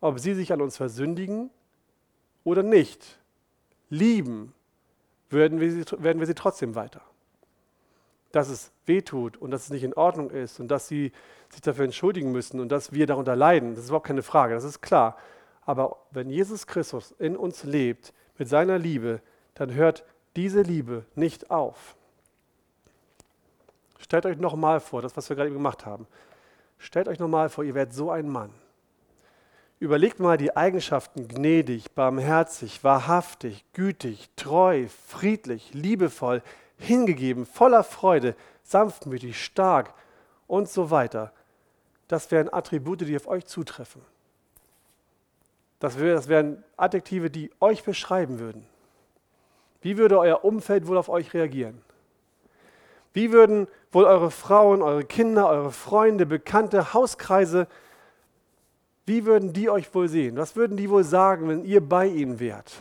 [0.00, 1.50] ob sie sich an uns versündigen
[2.44, 3.18] oder nicht.
[3.90, 4.54] Lieben
[5.30, 7.02] werden wir sie, werden wir sie trotzdem weiter
[8.32, 11.12] dass es wehtut und dass es nicht in Ordnung ist und dass sie
[11.50, 13.74] sich dafür entschuldigen müssen und dass wir darunter leiden.
[13.74, 15.16] Das ist überhaupt keine Frage, das ist klar.
[15.64, 19.20] Aber wenn Jesus Christus in uns lebt mit seiner Liebe,
[19.54, 21.94] dann hört diese Liebe nicht auf.
[23.98, 26.06] Stellt euch nochmal vor, das, was wir gerade gemacht haben.
[26.78, 28.50] Stellt euch nochmal vor, ihr werdet so ein Mann.
[29.78, 36.42] Überlegt mal die Eigenschaften gnädig, barmherzig, wahrhaftig, gütig, treu, friedlich, liebevoll,
[36.82, 39.94] hingegeben, voller Freude, sanftmütig, stark
[40.46, 41.32] und so weiter.
[42.08, 44.02] Das wären Attribute, die auf euch zutreffen.
[45.78, 48.64] Das, wären Adjektive, die euch beschreiben würden.
[49.80, 51.82] Wie würde euer Umfeld wohl auf euch reagieren?
[53.12, 57.66] Wie würden wohl eure Frauen, eure Kinder, eure Freunde, Bekannte, Hauskreise,
[59.06, 60.36] wie würden die euch wohl sehen?
[60.36, 62.72] Was würden die wohl sagen, wenn ihr bei ihnen wärt?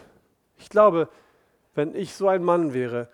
[0.59, 1.09] Ich glaube,
[1.73, 3.09] wenn ich so ein Mann wäre,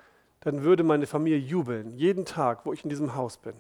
[0.48, 3.56] dann würde meine Familie jubeln, jeden Tag, wo ich in diesem Haus bin.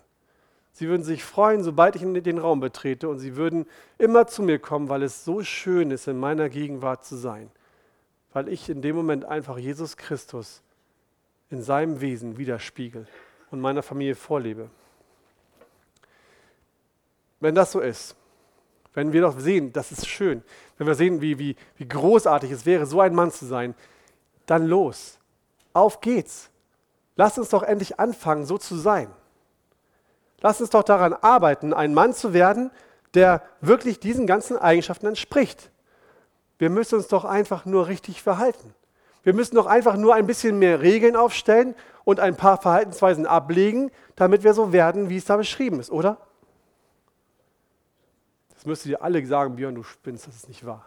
[0.71, 3.65] Sie würden sich freuen, sobald ich in den Raum betrete und sie würden
[3.97, 7.51] immer zu mir kommen, weil es so schön ist, in meiner Gegenwart zu sein,
[8.31, 10.61] weil ich in dem Moment einfach Jesus Christus
[11.49, 13.05] in seinem Wesen widerspiegel
[13.51, 14.69] und meiner Familie vorlebe.
[17.41, 18.15] Wenn das so ist,
[18.93, 20.41] wenn wir doch sehen, das ist schön,
[20.77, 23.75] wenn wir sehen, wie, wie, wie großartig es wäre, so ein Mann zu sein,
[24.45, 25.19] dann los,
[25.73, 26.49] auf geht's.
[27.17, 29.09] Lass uns doch endlich anfangen, so zu sein.
[30.39, 32.71] Lass uns doch daran arbeiten, ein Mann zu werden,
[33.15, 35.71] der wirklich diesen ganzen Eigenschaften entspricht.
[36.59, 38.73] Wir müssen uns doch einfach nur richtig verhalten.
[39.23, 41.75] Wir müssen doch einfach nur ein bisschen mehr Regeln aufstellen
[42.05, 46.17] und ein paar Verhaltensweisen ablegen, damit wir so werden, wie es da beschrieben ist, oder?
[48.53, 50.85] Das müsstet ihr alle sagen, Björn, du spinnst, das ist nicht wahr.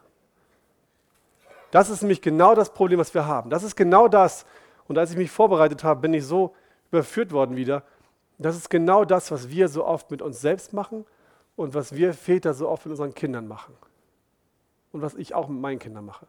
[1.70, 3.50] Das ist nämlich genau das Problem, was wir haben.
[3.50, 4.46] Das ist genau das,
[4.90, 6.52] und als ich mich vorbereitet habe, bin ich so
[6.90, 7.84] überführt worden wieder.
[8.38, 11.06] Das ist genau das, was wir so oft mit uns selbst machen
[11.54, 13.76] und was wir Väter so oft mit unseren Kindern machen.
[14.90, 16.26] Und was ich auch mit meinen Kindern mache.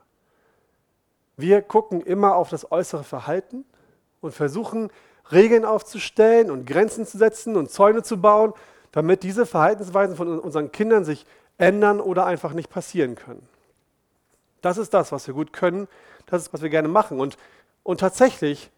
[1.38, 3.66] Wir gucken immer auf das äußere Verhalten
[4.22, 4.92] und versuchen,
[5.32, 8.54] Regeln aufzustellen und Grenzen zu setzen und Zäune zu bauen,
[8.92, 11.26] damit diese Verhaltensweisen von unseren Kindern sich
[11.58, 13.42] ändern oder einfach nicht passieren können.
[14.62, 15.88] Das ist das, was wir gut können,
[16.28, 17.20] das ist, was wir gerne machen.
[17.20, 17.40] Und,
[17.84, 18.72] und tatsächlich,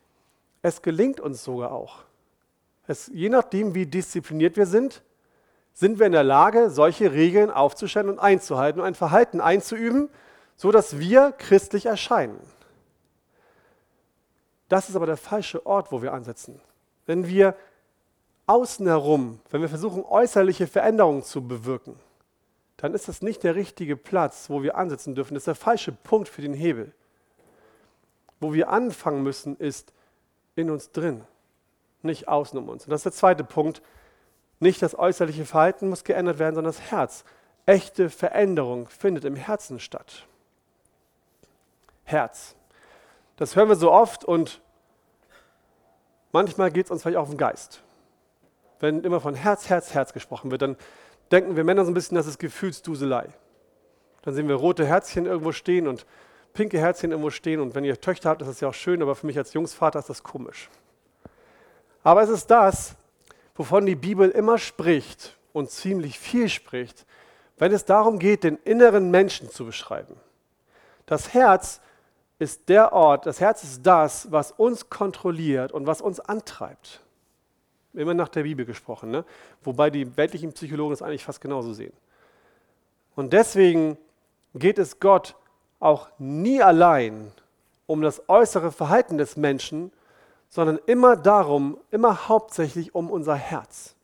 [0.62, 2.04] es gelingt uns sogar auch.
[2.88, 5.04] Es, je nachdem, wie diszipliniert wir sind,
[5.74, 10.10] sind wir in der Lage, solche Regeln aufzustellen und einzuhalten und ein Verhalten einzuüben,
[10.56, 12.40] so dass wir christlich erscheinen.
[14.70, 16.60] Das ist aber der falsche Ort, wo wir ansetzen.
[17.06, 17.56] Wenn wir
[18.46, 22.00] außen herum, wenn wir versuchen, äußerliche Veränderungen zu bewirken,
[22.78, 25.36] dann ist das nicht der richtige Platz, wo wir ansetzen dürfen.
[25.36, 26.94] Das ist der falsche Punkt für den Hebel.
[28.44, 29.94] Wo wir anfangen müssen, ist
[30.56, 31.24] in uns drin,
[32.02, 32.84] nicht außen um uns.
[32.84, 33.82] Und das ist der zweite Punkt.
[34.60, 37.24] Nicht das äußerliche Verhalten muss geändert werden, sondern das Herz.
[37.66, 40.28] Echte Veränderung findet im Herzen statt.
[42.04, 42.56] Herz.
[43.38, 44.60] Das hören wir so oft und
[46.34, 47.82] manchmal geht es uns vielleicht auch auf den Geist.
[48.82, 50.76] Wenn immer von Herz, Herz, Herz gesprochen wird, dann
[51.32, 53.30] denken wir Männer so ein bisschen, das ist Gefühlsduselei.
[54.24, 56.06] Dann sehen wir rote Herzchen irgendwo stehen und
[56.54, 57.60] pinke Herzchen irgendwo stehen.
[57.60, 60.00] Und wenn ihr Töchter habt, ist das ja auch schön, aber für mich als Jungsvater
[60.00, 60.70] ist das komisch.
[62.04, 62.96] Aber es ist das,
[63.56, 67.06] wovon die Bibel immer spricht und ziemlich viel spricht,
[67.58, 70.16] wenn es darum geht, den inneren Menschen zu beschreiben.
[71.06, 71.82] Das Herz
[72.40, 77.02] ist der Ort, das Herz ist das, was uns kontrolliert und was uns antreibt.
[77.94, 79.24] Immer nach der Bibel gesprochen, ne?
[79.62, 81.94] wobei die weltlichen Psychologen das eigentlich fast genauso sehen.
[83.16, 83.98] Und deswegen
[84.56, 85.36] geht es Gott
[85.84, 87.32] auch nie allein
[87.86, 89.92] um das äußere Verhalten des Menschen,
[90.50, 93.96] sondern immer darum, immer hauptsächlich um unser Herz.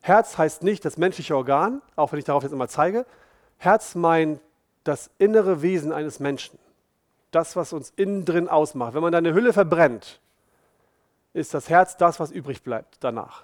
[0.00, 3.04] Herz heißt nicht das menschliche Organ, auch wenn ich darauf jetzt immer zeige.
[3.58, 4.40] Herz meint
[4.84, 6.58] das innere Wesen eines Menschen
[7.30, 8.94] das, was uns innen drin ausmacht.
[8.94, 10.20] Wenn man deine Hülle verbrennt,
[11.34, 13.42] ist das Herz das, was übrig bleibt danach.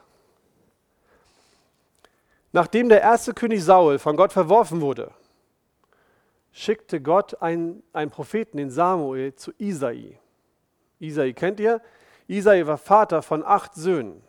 [2.53, 5.11] Nachdem der erste König Saul von Gott verworfen wurde,
[6.55, 10.19] schickte Gott einen, einen Propheten, den Samuel, zu Isai.
[11.01, 11.83] Isai kennt ihr?
[12.29, 14.23] Isai war Vater von acht Söhnen.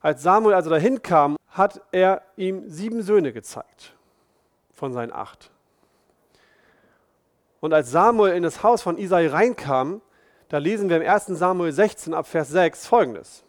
[0.00, 3.94] Als Samuel also dahin kam, hat er ihm sieben Söhne gezeigt
[4.72, 5.50] von seinen acht.
[7.60, 10.02] Und als Samuel in das Haus von Isai reinkam,
[10.48, 11.26] da lesen wir im 1.
[11.26, 13.44] Samuel 16 ab Vers 6 folgendes.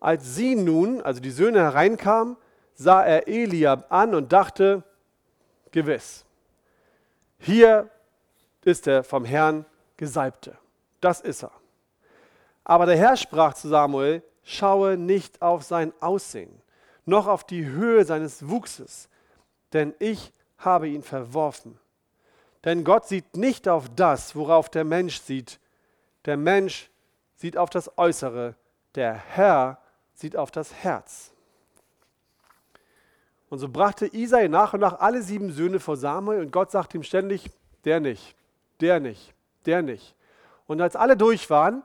[0.00, 2.36] Als sie nun, also die Söhne hereinkamen,
[2.74, 4.82] sah er Eliab an und dachte,
[5.70, 6.24] gewiss,
[7.42, 7.90] hier
[8.64, 10.56] ist der vom Herrn Gesalbte.
[11.00, 11.50] Das ist er.
[12.64, 16.62] Aber der Herr sprach zu Samuel, schaue nicht auf sein Aussehen,
[17.04, 19.08] noch auf die Höhe seines Wuchses,
[19.72, 21.78] denn ich habe ihn verworfen.
[22.64, 25.58] Denn Gott sieht nicht auf das, worauf der Mensch sieht.
[26.24, 26.90] Der Mensch
[27.34, 28.54] sieht auf das Äußere,
[28.94, 29.78] der Herr
[30.14, 31.31] sieht auf das Herz.
[33.52, 36.96] Und so brachte Isai nach und nach alle sieben Söhne vor Samuel und Gott sagte
[36.96, 37.50] ihm ständig,
[37.84, 38.34] der nicht,
[38.80, 39.34] der nicht,
[39.66, 40.14] der nicht.
[40.66, 41.82] Und als alle durch waren,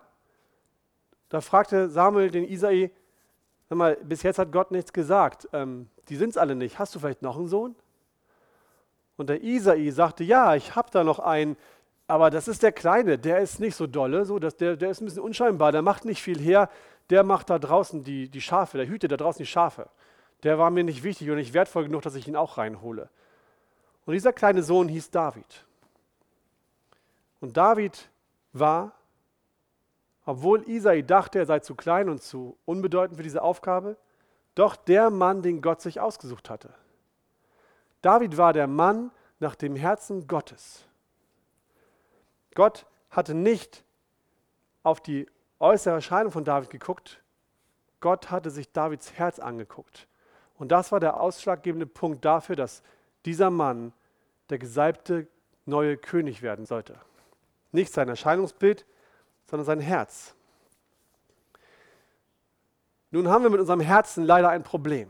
[1.27, 2.89] da fragte Samuel den Isai,
[3.67, 6.95] sag mal, bis jetzt hat Gott nichts gesagt, ähm, die sind es alle nicht, hast
[6.95, 7.75] du vielleicht noch einen Sohn?
[9.17, 11.57] Und der Isai sagte, ja, ich habe da noch einen,
[12.07, 15.01] aber das ist der Kleine, der ist nicht so dolle, so, dass der, der ist
[15.01, 16.69] ein bisschen unscheinbar, der macht nicht viel her,
[17.09, 19.89] der macht da draußen die, die Schafe, der hütet da draußen die Schafe.
[20.43, 23.09] Der war mir nicht wichtig und nicht wertvoll genug, dass ich ihn auch reinhole.
[24.05, 25.65] Und dieser kleine Sohn hieß David.
[27.39, 28.09] Und David
[28.53, 28.93] war,
[30.25, 33.97] obwohl Isai dachte, er sei zu klein und zu unbedeutend für diese Aufgabe,
[34.55, 36.73] doch der Mann, den Gott sich ausgesucht hatte.
[38.01, 40.85] David war der Mann nach dem Herzen Gottes.
[42.55, 43.83] Gott hatte nicht
[44.83, 45.27] auf die
[45.59, 47.21] äußere Erscheinung von David geguckt,
[47.99, 50.07] Gott hatte sich Davids Herz angeguckt.
[50.57, 52.81] Und das war der ausschlaggebende Punkt dafür, dass
[53.25, 53.93] dieser Mann
[54.49, 55.27] der gesalbte
[55.65, 56.95] neue König werden sollte.
[57.71, 58.85] Nicht sein Erscheinungsbild,
[59.45, 60.33] sondern sein Herz.
[63.11, 65.09] Nun haben wir mit unserem Herzen leider ein Problem.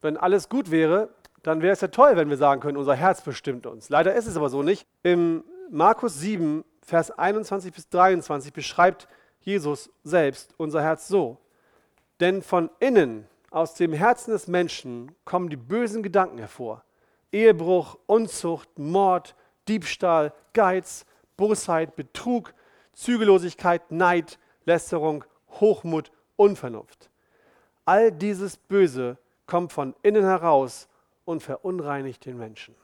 [0.00, 1.10] Wenn alles gut wäre,
[1.42, 3.88] dann wäre es ja toll, wenn wir sagen können, unser Herz bestimmt uns.
[3.88, 4.86] Leider ist es aber so nicht.
[5.02, 9.08] Im Markus 7, Vers 21 bis 23 beschreibt
[9.40, 11.38] Jesus selbst unser Herz so.
[12.20, 16.84] Denn von innen, aus dem Herzen des Menschen, kommen die bösen Gedanken hervor.
[17.32, 19.34] Ehebruch, Unzucht, Mord,
[19.68, 21.04] Diebstahl, Geiz,
[21.36, 22.54] Bosheit, Betrug,
[22.92, 25.24] Zügellosigkeit, Neid, Lästerung,
[25.60, 27.10] Hochmut, Unvernunft.
[27.84, 30.88] All dieses Böse kommt von innen heraus
[31.24, 32.74] und verunreinigt den Menschen.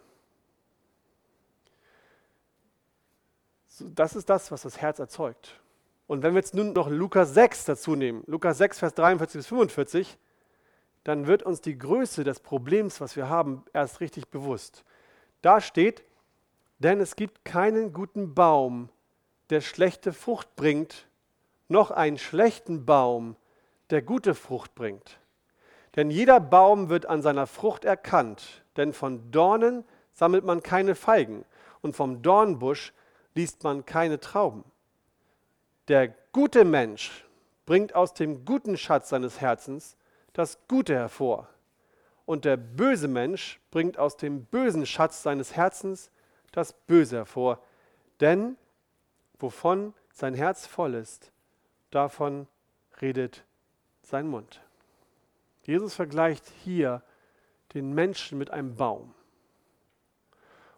[3.81, 5.61] Das ist das, was das Herz erzeugt.
[6.07, 9.47] Und wenn wir jetzt nun noch Lukas 6 dazu nehmen, Lukas 6, Vers 43 bis
[9.49, 10.19] 45,
[11.07, 14.83] dann wird uns die Größe des Problems, was wir haben, erst richtig bewusst.
[15.41, 16.03] Da steht,
[16.81, 18.89] denn es gibt keinen guten Baum,
[19.51, 21.07] der schlechte Frucht bringt,
[21.69, 23.37] noch einen schlechten Baum,
[23.91, 25.21] der gute Frucht bringt.
[25.95, 31.45] Denn jeder Baum wird an seiner Frucht erkannt, denn von Dornen sammelt man keine Feigen
[31.83, 32.93] und vom Dornbusch
[33.37, 34.65] liest man keine Trauben.
[35.87, 37.25] Der gute Mensch
[37.65, 39.97] bringt aus dem guten Schatz seines Herzens
[40.37, 41.49] das Gute hervor.
[42.27, 46.11] Und der böse Mensch bringt aus dem bösen Schatz seines Herzens
[46.53, 47.63] das Böse hervor.
[48.21, 48.59] Denn
[49.39, 51.33] wovon sein Herz voll ist,
[51.91, 52.47] davon
[53.01, 53.45] redet
[54.03, 54.61] sein Mund.
[55.63, 57.03] Jesus vergleicht hier
[57.73, 59.15] den Menschen mit einem Baum.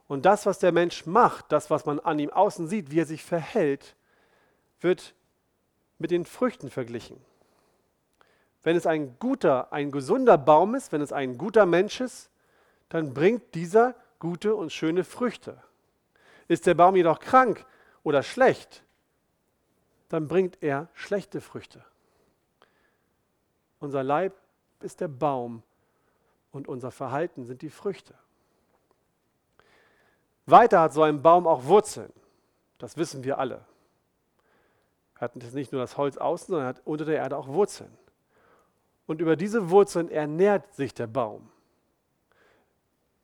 [0.07, 3.07] Und das, was der Mensch macht, das, was man an ihm außen sieht, wie er
[3.07, 3.97] sich verhält,
[4.81, 5.15] wird
[5.99, 7.21] mit den Früchten verglichen.
[8.63, 12.31] Wenn es ein guter, ein gesunder Baum ist, wenn es ein guter Mensch ist,
[12.89, 15.63] dann bringt dieser gute und schöne Früchte.
[16.49, 17.65] Ist der Baum jedoch krank
[18.03, 18.83] oder schlecht,
[20.09, 21.85] dann bringt er schlechte Früchte.
[23.81, 24.35] Unser Leib
[24.81, 25.63] ist der Baum
[26.51, 28.15] und unser Verhalten sind die Früchte.
[30.47, 32.13] Weiter hat so ein Baum auch Wurzeln.
[32.79, 33.65] Das wissen wir alle.
[35.17, 37.97] Er hat nicht nur das Holz außen, sondern er hat unter der Erde auch Wurzeln.
[39.09, 41.49] Und über diese Wurzeln ernährt sich der Baum.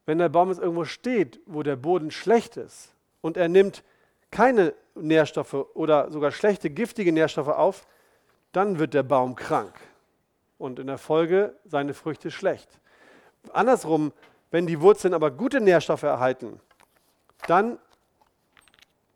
[0.07, 3.85] Wenn der Baum jetzt irgendwo steht, wo der Boden schlecht ist und er nimmt
[4.31, 7.87] keine Nährstoffe oder sogar schlechte, giftige Nährstoffe auf,
[8.53, 9.75] dann wird der Baum krank
[10.57, 12.81] und in der Folge seine Früchte schlecht.
[13.53, 14.15] Andersrum,
[14.51, 16.61] wenn die Wurzeln aber gute Nährstoffe erhalten,
[17.47, 17.79] dann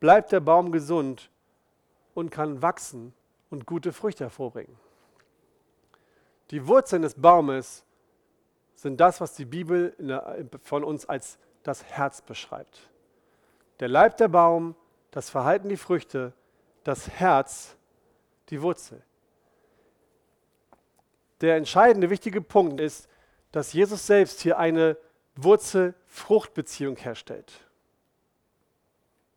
[0.00, 1.30] bleibt der Baum gesund
[2.12, 3.14] und kann wachsen
[3.48, 4.76] und gute Früchte hervorbringen.
[6.50, 7.84] Die Wurzeln des Baumes
[8.74, 9.94] sind das, was die Bibel
[10.62, 12.88] von uns als das Herz beschreibt.
[13.80, 14.74] Der Leib der Baum,
[15.10, 16.32] das Verhalten die Früchte,
[16.84, 17.76] das Herz
[18.48, 19.02] die Wurzel.
[21.40, 23.08] Der entscheidende, wichtige Punkt ist,
[23.52, 24.96] dass Jesus selbst hier eine
[25.36, 27.52] Wurzel-Frucht-Beziehung herstellt.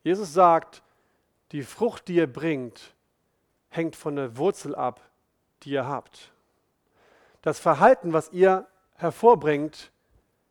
[0.04, 0.82] Jesus sagt,
[1.52, 2.96] die Frucht, die ihr bringt,
[3.70, 5.02] hängt von der Wurzel ab,
[5.64, 6.31] die ihr habt.
[7.42, 9.92] Das Verhalten, was ihr hervorbringt,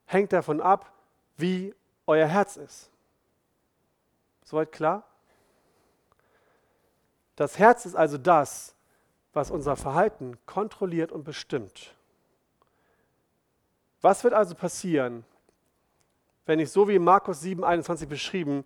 [0.07, 0.93] hängt davon ab,
[1.37, 1.75] wie
[2.07, 2.91] euer Herz ist.
[4.45, 5.05] Soweit klar?
[7.37, 8.75] Das Herz ist also das,
[9.33, 11.95] was unser Verhalten kontrolliert und bestimmt.
[14.03, 15.25] Was wird also passieren,
[16.47, 18.65] wenn ich so wie Markus 7, 21 beschrieben,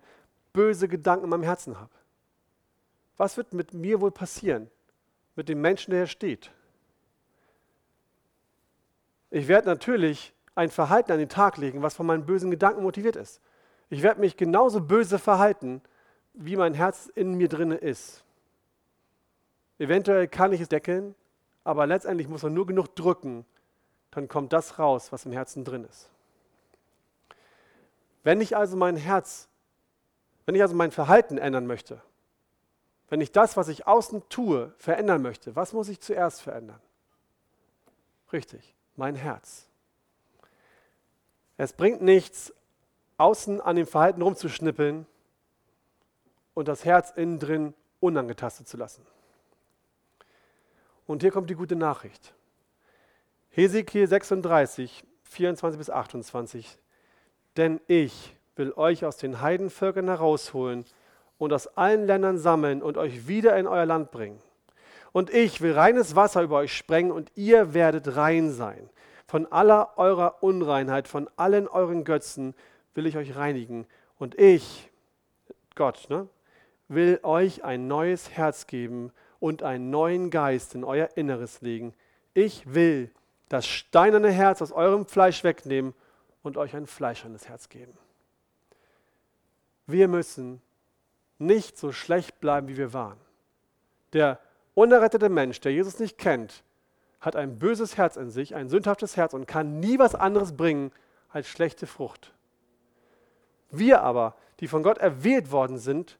[0.53, 1.93] böse Gedanken in meinem Herzen habe?
[3.17, 4.71] Was wird mit mir wohl passieren?
[5.35, 6.51] Mit dem Menschen, der hier steht?
[9.31, 13.15] Ich werde natürlich ein Verhalten an den Tag legen, was von meinen bösen Gedanken motiviert
[13.15, 13.41] ist.
[13.89, 15.81] Ich werde mich genauso böse verhalten,
[16.33, 18.23] wie mein Herz in mir drinne ist.
[19.77, 21.15] Eventuell kann ich es deckeln,
[21.63, 23.45] aber letztendlich muss man nur genug drücken,
[24.11, 26.09] dann kommt das raus, was im Herzen drin ist.
[28.23, 29.49] Wenn ich also mein Herz,
[30.45, 32.01] wenn ich also mein Verhalten ändern möchte,
[33.09, 36.79] wenn ich das, was ich außen tue, verändern möchte, was muss ich zuerst verändern?
[38.31, 39.67] Richtig, mein Herz.
[41.57, 42.53] Es bringt nichts,
[43.17, 45.05] außen an dem Verhalten rumzuschnippeln
[46.53, 49.05] und das Herz innen drin unangetastet zu lassen.
[51.07, 52.33] Und hier kommt die gute Nachricht.
[53.51, 56.77] Hesekiel 36, 24 bis 28.
[57.57, 60.85] Denn ich will euch aus den Heidenvölkern herausholen
[61.37, 64.41] und aus allen Ländern sammeln und euch wieder in euer Land bringen.
[65.15, 68.89] Und ich will reines Wasser über euch sprengen und ihr werdet rein sein.
[69.25, 72.53] Von aller eurer Unreinheit, von allen euren Götzen
[72.95, 73.87] will ich euch reinigen.
[74.19, 74.91] Und ich,
[75.73, 76.27] Gott, ne,
[76.89, 81.93] will euch ein neues Herz geben und einen neuen Geist in euer Inneres legen.
[82.33, 83.09] Ich will
[83.47, 85.93] das steinerne Herz aus eurem Fleisch wegnehmen
[86.43, 87.97] und euch ein fleischernes Herz geben.
[89.87, 90.61] Wir müssen
[91.39, 93.17] nicht so schlecht bleiben, wie wir waren.
[94.11, 94.41] Der
[94.75, 96.63] unerrettete Mensch, der Jesus nicht kennt,
[97.19, 100.91] hat ein böses Herz in sich, ein sündhaftes Herz und kann nie was anderes bringen
[101.29, 102.33] als schlechte Frucht.
[103.71, 106.19] Wir aber, die von Gott erwählt worden sind,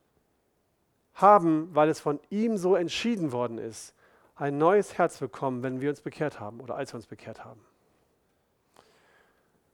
[1.14, 3.94] haben, weil es von ihm so entschieden worden ist,
[4.36, 7.62] ein neues Herz bekommen, wenn wir uns bekehrt haben oder als wir uns bekehrt haben.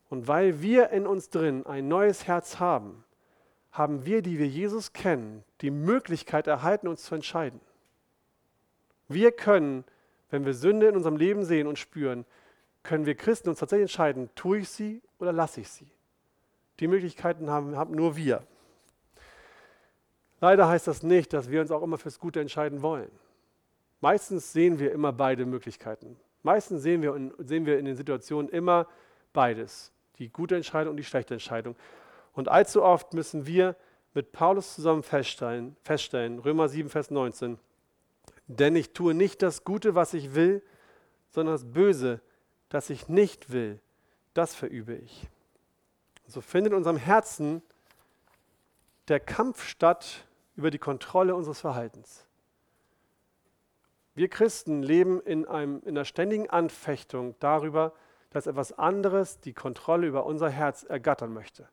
[0.10, 3.06] Und weil wir in uns drin ein neues Herz haben,
[3.72, 7.62] haben wir, die wir Jesus kennen, die Möglichkeit erhalten, uns zu entscheiden.
[9.14, 9.84] Wir können,
[10.30, 12.26] wenn wir Sünde in unserem Leben sehen und spüren,
[12.84, 15.88] können wir Christen uns tatsächlich entscheiden, tue ich sie oder lasse ich sie.
[16.80, 18.44] Die Möglichkeiten haben, haben nur wir.
[20.40, 23.12] Leider heißt das nicht, dass wir uns auch immer fürs Gute entscheiden wollen.
[24.00, 26.18] Meistens sehen wir immer beide Möglichkeiten.
[26.42, 28.88] Meistens sehen wir, in, sehen wir in den Situationen immer
[29.32, 31.76] beides, die gute Entscheidung und die schlechte Entscheidung.
[32.34, 33.76] Und allzu oft müssen wir
[34.16, 37.60] mit Paulus zusammen feststellen, feststellen, Römer 7, Vers 19,
[38.60, 40.62] denn ich tue nicht das Gute, was ich will,
[41.30, 42.22] sondern das Böse,
[42.70, 43.80] das ich nicht will,
[44.34, 45.28] das verübe ich.
[46.28, 47.62] So findet in unserem Herzen
[49.08, 50.26] der Kampf statt
[50.56, 52.26] über die Kontrolle unseres Verhaltens.
[54.14, 57.94] Wir Christen leben in, einem, in einer ständigen Anfechtung darüber,
[58.30, 61.68] dass etwas anderes die Kontrolle über unser Herz ergattern möchte.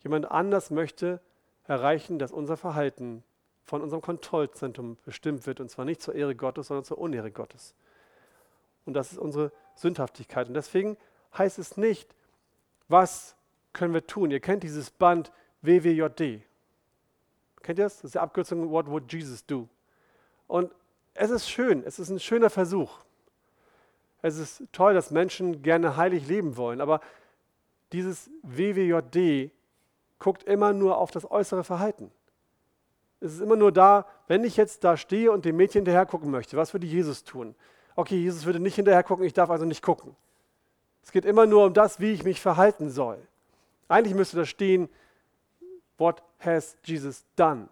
[0.00, 1.20] Jemand anders möchte
[1.64, 3.24] erreichen, dass unser Verhalten
[3.66, 7.74] von unserem Kontrollzentrum bestimmt wird, und zwar nicht zur Ehre Gottes, sondern zur Unehre Gottes.
[8.84, 10.48] Und das ist unsere Sündhaftigkeit.
[10.48, 10.96] Und deswegen
[11.36, 12.14] heißt es nicht,
[12.88, 13.34] was
[13.72, 14.30] können wir tun.
[14.30, 16.42] Ihr kennt dieses Band WWJD.
[17.62, 17.96] Kennt ihr das?
[17.96, 19.68] Das ist die Abkürzung What would Jesus do?
[20.46, 20.72] Und
[21.14, 23.00] es ist schön, es ist ein schöner Versuch.
[24.22, 27.00] Es ist toll, dass Menschen gerne heilig leben wollen, aber
[27.92, 29.50] dieses WWJD
[30.18, 32.10] guckt immer nur auf das äußere Verhalten.
[33.26, 36.30] Es ist immer nur da, wenn ich jetzt da stehe und dem Mädchen hinterher gucken
[36.30, 37.54] möchte, was würde Jesus tun?
[37.94, 40.14] Okay, Jesus würde nicht hinterher gucken, ich darf also nicht gucken.
[41.02, 43.18] Es geht immer nur um das, wie ich mich verhalten soll.
[43.88, 44.88] Eigentlich müsste da stehen,
[45.98, 47.68] what has Jesus done?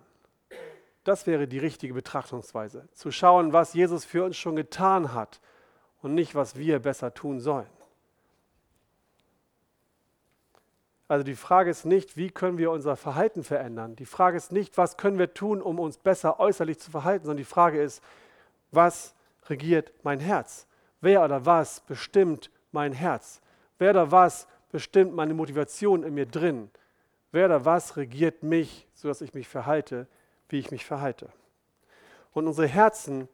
[1.05, 2.89] Das wäre die richtige Betrachtungsweise.
[2.93, 5.41] Zu schauen, was Jesus für uns schon getan hat
[6.01, 7.67] und nicht, was wir besser tun sollen.
[11.07, 13.95] Also die Frage ist nicht, wie können wir unser Verhalten verändern.
[13.97, 17.39] Die Frage ist nicht, was können wir tun, um uns besser äußerlich zu verhalten, sondern
[17.39, 18.03] die Frage ist,
[18.71, 19.15] was
[19.49, 20.67] regiert mein Herz?
[21.01, 23.43] Wer oder was bestimmt mein Herz?
[23.79, 26.71] Wer oder was bestimmt meine Motivation in mir drin?
[27.33, 30.07] Wer oder was regiert mich, sodass ich mich verhalte,
[30.49, 31.29] wie ich mich verhalte.
[32.33, 33.29] Und unsere Herzen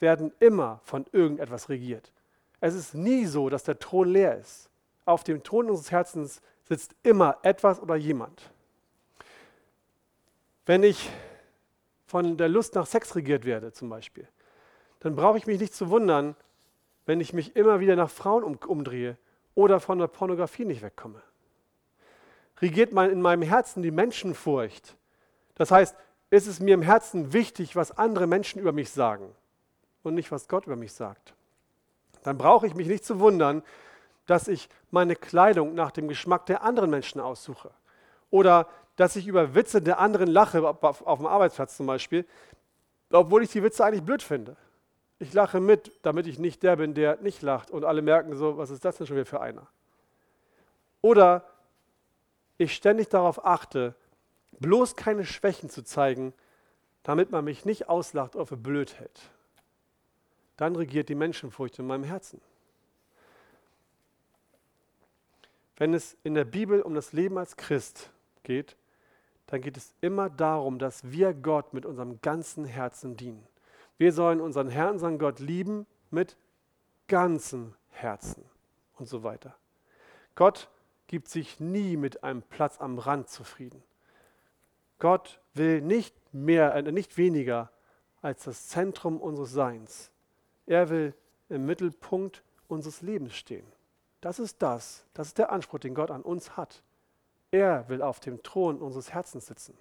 [0.00, 2.12] werden immer von irgendetwas regiert.
[2.60, 4.68] Es ist nie so, dass der Thron leer ist.
[5.04, 6.42] Auf dem Thron unseres Herzens
[6.72, 8.50] sitzt immer etwas oder jemand.
[10.64, 11.10] Wenn ich
[12.06, 14.26] von der Lust nach Sex regiert werde zum Beispiel,
[15.00, 16.34] dann brauche ich mich nicht zu wundern,
[17.04, 19.18] wenn ich mich immer wieder nach Frauen um, umdrehe
[19.54, 21.20] oder von der Pornografie nicht wegkomme.
[22.62, 24.96] Regiert in meinem Herzen die Menschenfurcht.
[25.56, 25.94] Das heißt,
[26.30, 29.34] ist es mir im Herzen wichtig, was andere Menschen über mich sagen
[30.02, 31.34] und nicht, was Gott über mich sagt.
[32.22, 33.62] Dann brauche ich mich nicht zu wundern,
[34.26, 37.70] dass ich meine Kleidung nach dem Geschmack der anderen Menschen aussuche.
[38.30, 42.26] Oder dass ich über Witze der anderen lache, auf dem Arbeitsplatz zum Beispiel,
[43.10, 44.56] obwohl ich die Witze eigentlich blöd finde.
[45.18, 48.56] Ich lache mit, damit ich nicht der bin, der nicht lacht und alle merken so,
[48.58, 49.66] was ist das denn schon wieder für einer?
[51.00, 51.44] Oder
[52.58, 53.94] ich ständig darauf achte,
[54.58, 56.32] bloß keine Schwächen zu zeigen,
[57.02, 59.20] damit man mich nicht auslacht oder für blöd hält.
[60.56, 62.40] Dann regiert die Menschenfurcht in meinem Herzen.
[65.82, 68.12] Wenn es in der Bibel um das Leben als Christ
[68.44, 68.76] geht,
[69.46, 73.44] dann geht es immer darum, dass wir Gott mit unserem ganzen Herzen dienen.
[73.98, 76.36] Wir sollen unseren Herrn, unseren Gott lieben mit
[77.08, 78.44] ganzem Herzen
[78.96, 79.56] und so weiter.
[80.36, 80.70] Gott
[81.08, 83.82] gibt sich nie mit einem Platz am Rand zufrieden.
[85.00, 87.72] Gott will nicht mehr, äh, nicht weniger
[88.20, 90.12] als das Zentrum unseres Seins.
[90.64, 91.12] Er will
[91.48, 93.66] im Mittelpunkt unseres Lebens stehen.
[94.22, 96.82] Das ist das, das ist der Anspruch, den Gott an uns hat.
[97.50, 99.76] Er will auf dem Thron unseres Herzens sitzen.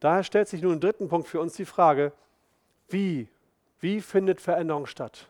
[0.00, 2.12] Daher stellt sich nun im dritten Punkt für uns die Frage,
[2.88, 3.28] wie,
[3.80, 5.28] wie findet Veränderung statt?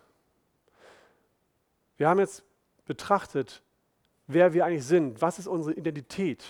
[1.97, 2.45] Wir haben jetzt
[2.85, 3.63] betrachtet,
[4.27, 6.45] wer wir eigentlich sind, was ist unsere Identität,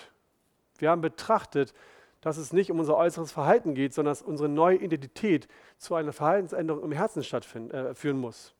[0.79, 1.73] wir haben betrachtet,
[2.21, 5.47] dass es nicht um unser äußeres Verhalten geht, sondern dass unsere neue Identität
[5.77, 8.53] zu einer Verhaltensänderung im Herzen stattführen äh, muss.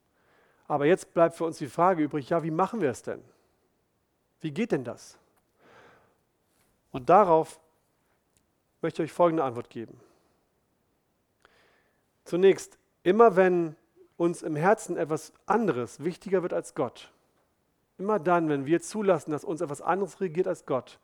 [0.70, 3.24] Aber jetzt bleibt für uns die Frage übrig, ja, wie machen wir es denn?
[4.40, 5.18] Wie geht denn das?
[6.92, 7.60] Und darauf
[8.80, 10.00] möchte ich euch folgende Antwort geben.
[12.24, 13.76] Zunächst, immer wenn
[14.16, 17.12] uns im Herzen etwas anderes wichtiger wird als Gott,
[17.98, 21.00] immer dann, wenn wir zulassen, dass uns etwas anderes regiert als Gott,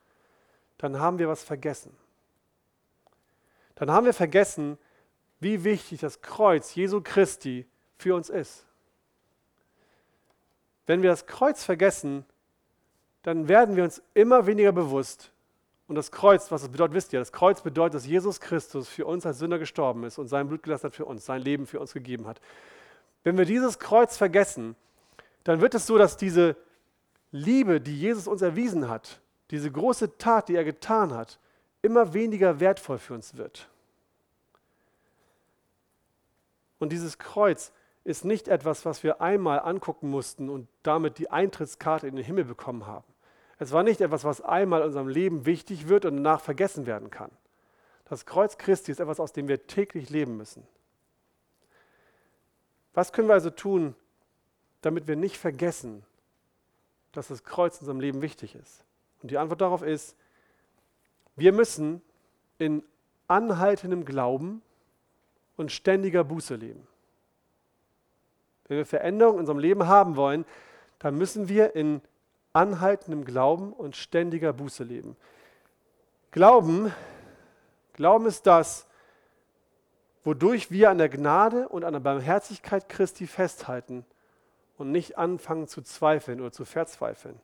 [0.78, 1.98] dann haben wir was vergessen.
[3.74, 4.78] Dann haben wir vergessen,
[5.40, 7.66] wie wichtig das Kreuz Jesu Christi
[7.98, 8.68] für uns ist.
[10.86, 12.26] Wenn wir das Kreuz vergessen,
[13.24, 15.32] dann werden wir uns immer weniger bewusst.
[15.88, 19.06] Und das Kreuz, was das bedeutet, wisst ihr, das Kreuz bedeutet, dass Jesus Christus für
[19.06, 21.80] uns als Sünder gestorben ist und sein Blut gelassen hat für uns, sein Leben für
[21.80, 22.40] uns gegeben hat.
[23.24, 24.76] Wenn wir dieses Kreuz vergessen,
[25.44, 26.56] dann wird es so, dass diese
[27.32, 29.20] Liebe, die Jesus uns erwiesen hat,
[29.52, 31.40] diese große Tat, die er getan hat,
[31.82, 33.70] immer weniger wertvoll für uns wird.
[36.80, 37.72] Und dieses Kreuz
[38.06, 42.46] ist nicht etwas, was wir einmal angucken mussten und damit die Eintrittskarte in den Himmel
[42.46, 43.04] bekommen haben.
[43.58, 47.10] Es war nicht etwas, was einmal in unserem Leben wichtig wird und danach vergessen werden
[47.10, 47.32] kann.
[48.06, 50.68] Das Kreuz Christi ist etwas, aus dem wir täglich leben müssen.
[52.94, 53.96] Was können wir also tun,
[54.82, 56.06] damit wir nicht vergessen,
[57.12, 58.84] dass das Kreuz in unserem Leben wichtig ist?
[59.24, 60.16] Und die Antwort darauf ist,
[61.36, 62.04] wir müssen
[62.60, 62.84] in
[63.28, 64.62] anhaltendem Glauben
[65.58, 66.88] und ständiger Buße leben.
[68.68, 70.46] Wenn wir Veränderung in unserem Leben haben wollen,
[71.00, 72.02] dann müssen wir in
[72.54, 75.16] anhaltendem Glauben und ständiger Buße leben.
[76.32, 76.92] Glauben,
[77.94, 78.88] Glauben ist das,
[80.24, 84.06] wodurch wir an der Gnade und an der Barmherzigkeit Christi festhalten
[84.78, 87.40] und nicht anfangen zu zweifeln oder zu verzweifeln.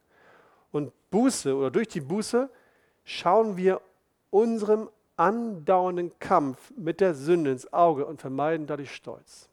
[0.71, 2.49] Und Buße oder durch die Buße
[3.03, 3.81] schauen wir
[4.29, 9.50] unserem andauernden Kampf mit der Sünde ins Auge und vermeiden dadurch Stolz.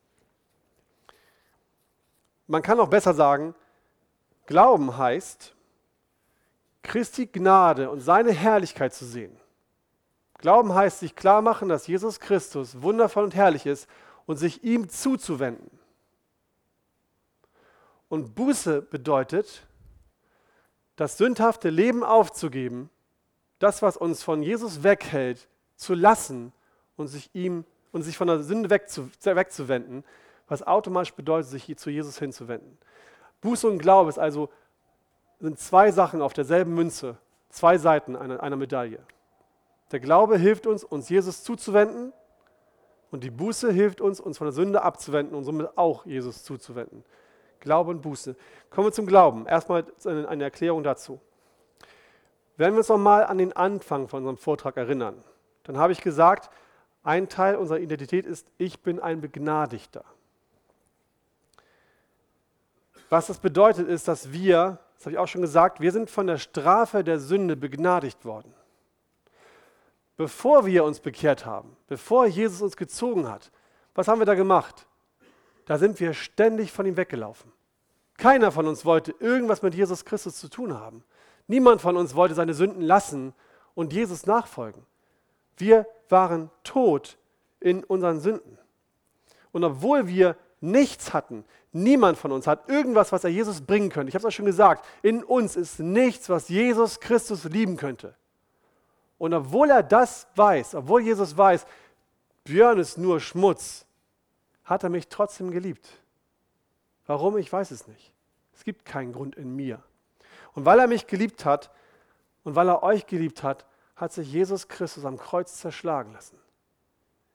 [2.48, 3.54] Man kann auch besser sagen,
[4.46, 5.54] Glauben heißt,
[6.82, 9.38] Christi Gnade und seine Herrlichkeit zu sehen.
[10.38, 13.86] Glauben heißt sich klar machen, dass Jesus Christus wundervoll und herrlich ist
[14.24, 15.70] und sich ihm zuzuwenden.
[18.08, 19.66] Und Buße bedeutet,
[20.96, 22.88] das sündhafte Leben aufzugeben,
[23.58, 26.52] das, was uns von Jesus weghält, zu lassen
[26.96, 30.04] und sich ihm und sich von der Sünde wegzu, wegzuwenden,
[30.48, 32.78] was automatisch bedeutet, sich zu Jesus hinzuwenden.
[33.40, 34.48] Buße und Glaube ist also,
[35.38, 37.16] sind zwei Sachen auf derselben Münze,
[37.50, 39.00] zwei Seiten einer, einer Medaille.
[39.92, 42.12] Der Glaube hilft uns, uns Jesus zuzuwenden
[43.10, 47.04] und die Buße hilft uns, uns von der Sünde abzuwenden und somit auch Jesus zuzuwenden.
[47.60, 48.36] Glaube und Buße.
[48.70, 49.46] Kommen wir zum Glauben.
[49.46, 51.20] Erstmal eine Erklärung dazu.
[52.56, 55.22] Wenn wir uns nochmal an den Anfang von unserem Vortrag erinnern,
[55.62, 56.50] dann habe ich gesagt,
[57.02, 60.04] ein Teil unserer Identität ist, ich bin ein Begnadigter.
[63.10, 66.26] Was das bedeutet, ist, dass wir, das habe ich auch schon gesagt, wir sind von
[66.26, 68.52] der Strafe der Sünde begnadigt worden
[70.18, 73.50] bevor wir uns bekehrt haben, bevor Jesus uns gezogen hat,
[73.94, 74.86] was haben wir da gemacht?
[75.64, 77.52] Da sind wir ständig von ihm weggelaufen.
[78.18, 81.04] Keiner von uns wollte irgendwas mit Jesus Christus zu tun haben.
[81.46, 83.32] Niemand von uns wollte seine Sünden lassen
[83.74, 84.84] und Jesus nachfolgen.
[85.56, 87.16] Wir waren tot
[87.60, 88.58] in unseren Sünden.
[89.52, 94.08] Und obwohl wir nichts hatten, niemand von uns hat irgendwas, was er Jesus bringen könnte.
[94.08, 98.14] Ich habe es euch schon gesagt, in uns ist nichts, was Jesus Christus lieben könnte.
[99.18, 101.66] Und obwohl er das weiß, obwohl Jesus weiß,
[102.44, 103.84] Björn ist nur Schmutz,
[104.64, 105.88] hat er mich trotzdem geliebt.
[107.06, 107.36] Warum?
[107.38, 108.12] Ich weiß es nicht.
[108.54, 109.82] Es gibt keinen Grund in mir.
[110.54, 111.70] Und weil er mich geliebt hat
[112.44, 116.38] und weil er euch geliebt hat, hat sich Jesus Christus am Kreuz zerschlagen lassen.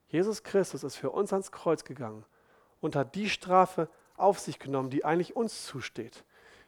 [0.08, 2.24] Jesus Christus ist für uns ans Kreuz gegangen
[2.84, 6.22] und hat die Strafe auf sich genommen, die eigentlich uns zusteht.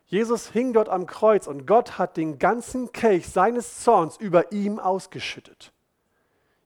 [0.06, 4.78] Jesus hing dort am Kreuz und Gott hat den ganzen Kelch seines Zorns über ihm
[4.78, 5.72] ausgeschüttet.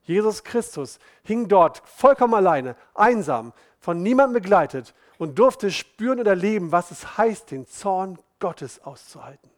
[0.02, 6.70] Jesus Christus hing dort vollkommen alleine, einsam, von niemandem begleitet und durfte spüren und erleben,
[6.70, 9.50] was es heißt, den Zorn Gottes auszuhalten.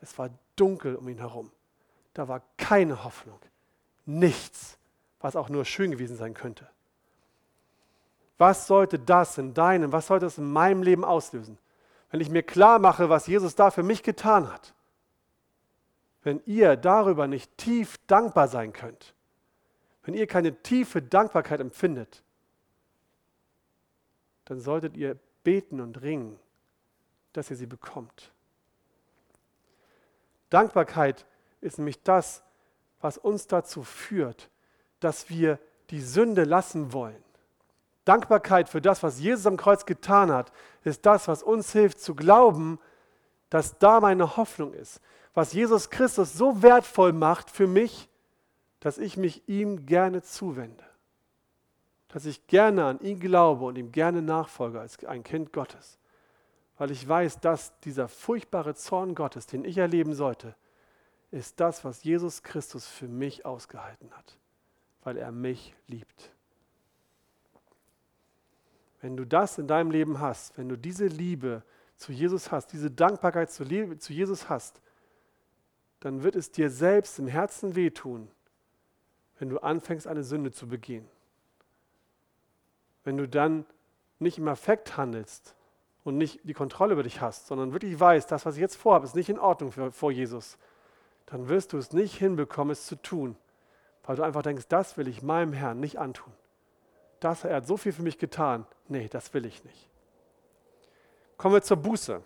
[0.00, 1.52] Es war dunkel um ihn herum.
[2.12, 3.38] Da war keine Hoffnung,
[4.04, 4.78] nichts,
[5.20, 6.68] was auch nur schön gewesen sein könnte.
[8.38, 11.58] Was sollte das in deinem, was sollte das in meinem Leben auslösen?
[12.14, 14.72] wenn ich mir klar mache, was Jesus da für mich getan hat,
[16.22, 19.16] wenn ihr darüber nicht tief dankbar sein könnt,
[20.04, 22.22] wenn ihr keine tiefe Dankbarkeit empfindet,
[24.44, 26.38] dann solltet ihr beten und ringen,
[27.32, 28.30] dass ihr sie bekommt.
[30.50, 31.26] Dankbarkeit
[31.60, 32.44] ist nämlich das,
[33.00, 34.50] was uns dazu führt,
[35.00, 35.58] dass wir
[35.90, 37.24] die Sünde lassen wollen.
[38.04, 40.52] Dankbarkeit für das, was Jesus am Kreuz getan hat,
[40.82, 42.78] ist das, was uns hilft zu glauben,
[43.48, 45.00] dass da meine Hoffnung ist.
[45.32, 48.08] Was Jesus Christus so wertvoll macht für mich,
[48.80, 50.84] dass ich mich ihm gerne zuwende.
[52.08, 55.98] Dass ich gerne an ihn glaube und ihm gerne nachfolge als ein Kind Gottes.
[56.76, 60.54] Weil ich weiß, dass dieser furchtbare Zorn Gottes, den ich erleben sollte,
[61.30, 64.36] ist das, was Jesus Christus für mich ausgehalten hat.
[65.02, 66.33] Weil er mich liebt.
[69.04, 71.62] Wenn du das in deinem Leben hast, wenn du diese Liebe
[71.94, 73.66] zu Jesus hast, diese Dankbarkeit zu,
[73.98, 74.80] zu Jesus hast,
[76.00, 78.30] dann wird es dir selbst im Herzen wehtun,
[79.38, 81.06] wenn du anfängst, eine Sünde zu begehen.
[83.04, 83.66] Wenn du dann
[84.20, 85.54] nicht im Affekt handelst
[86.02, 89.04] und nicht die Kontrolle über dich hast, sondern wirklich weißt, das, was ich jetzt vorhabe,
[89.04, 90.56] ist nicht in Ordnung für, vor Jesus,
[91.26, 93.36] dann wirst du es nicht hinbekommen, es zu tun,
[94.04, 96.32] weil du einfach denkst, das will ich meinem Herrn nicht antun.
[97.24, 98.66] Das, er hat so viel für mich getan.
[98.86, 99.88] Nee, das will ich nicht.
[101.38, 102.20] Kommen wir zur Buße.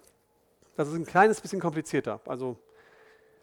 [0.74, 2.20] Das ist ein kleines bisschen komplizierter.
[2.26, 2.56] Also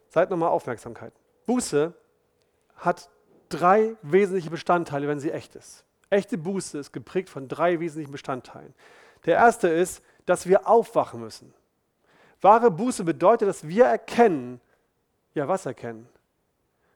[0.09, 1.13] seid nochmal Aufmerksamkeit.
[1.45, 1.93] Buße
[2.75, 3.09] hat
[3.47, 5.85] drei wesentliche Bestandteile, wenn sie echt ist.
[6.09, 8.73] Echte Buße ist geprägt von drei wesentlichen Bestandteilen.
[9.25, 11.53] Der erste ist, dass wir aufwachen müssen.
[12.41, 14.59] Wahre Buße bedeutet, dass wir erkennen,
[15.33, 16.09] ja was erkennen?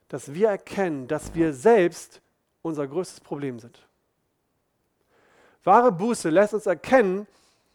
[0.10, 2.22] Dass wir erkennen, dass wir selbst
[2.62, 3.89] unser größtes Problem sind.
[5.64, 7.28] Wahre Buße lässt uns erkennen,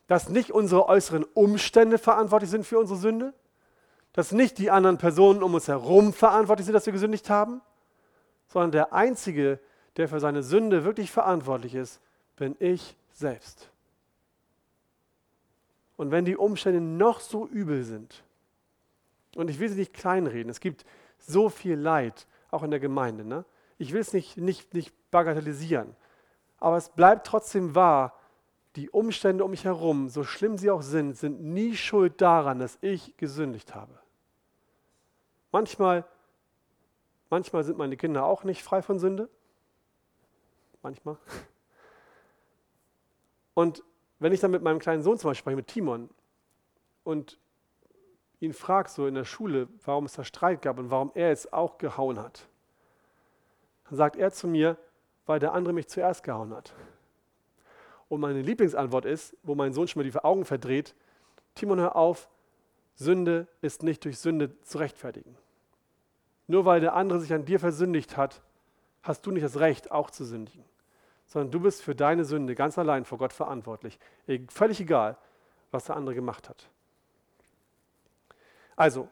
[0.07, 3.35] dass nicht unsere äußeren Umstände verantwortlich sind für unsere Sünde,
[4.12, 7.61] dass nicht die anderen Personen um uns herum verantwortlich sind, dass wir gesündigt haben,
[8.49, 9.59] sondern der Einzige,
[9.97, 12.01] der für seine Sünde wirklich verantwortlich ist,
[12.37, 13.70] bin ich selbst.
[15.97, 18.22] Und wenn die Umstände noch so übel sind,
[19.37, 20.85] und ich will sie nicht kleinreden, es gibt
[21.18, 23.24] so viel Leid, auch in der Gemeinde.
[23.24, 23.45] Ne?
[23.78, 25.97] Ich will es nicht, nicht, nicht bagatellisieren,
[26.65, 28.19] aber es bleibt trotzdem wahr,
[28.77, 32.79] die Umstände um mich herum, so schlimm sie auch sind, sind nie schuld daran, dass
[32.81, 33.93] ich gesündigt habe.
[35.53, 36.07] Manchmal,
[37.29, 39.29] manchmal sind meine Kinder auch nicht frei von Sünde.
[40.81, 41.19] Manchmal.
[43.53, 43.85] Und
[44.19, 46.09] wenn ich dann mit meinem kleinen Sohn zum Beispiel spreche, mit Timon,
[47.03, 47.39] und
[48.41, 51.53] ihn frage so in der Schule, warum es da Streit gab und warum er jetzt
[51.53, 52.49] auch gehauen hat,
[53.85, 54.79] dann sagt er zu mir,
[55.27, 56.75] weil der andere mich zuerst gehauen hat.
[58.09, 60.95] Und meine Lieblingsantwort ist, wo mein Sohn schon mal die Augen verdreht,
[61.55, 62.29] Timon, hör auf,
[62.95, 65.37] Sünde ist nicht durch Sünde zu rechtfertigen.
[66.47, 68.43] Nur weil der andere sich an dir versündigt hat,
[69.03, 70.64] hast du nicht das Recht, auch zu sündigen.
[71.27, 73.99] Sondern du bist für deine Sünde ganz allein vor Gott verantwortlich.
[74.49, 75.16] Völlig egal,
[75.70, 76.68] was der andere gemacht hat.
[78.77, 79.09] Also,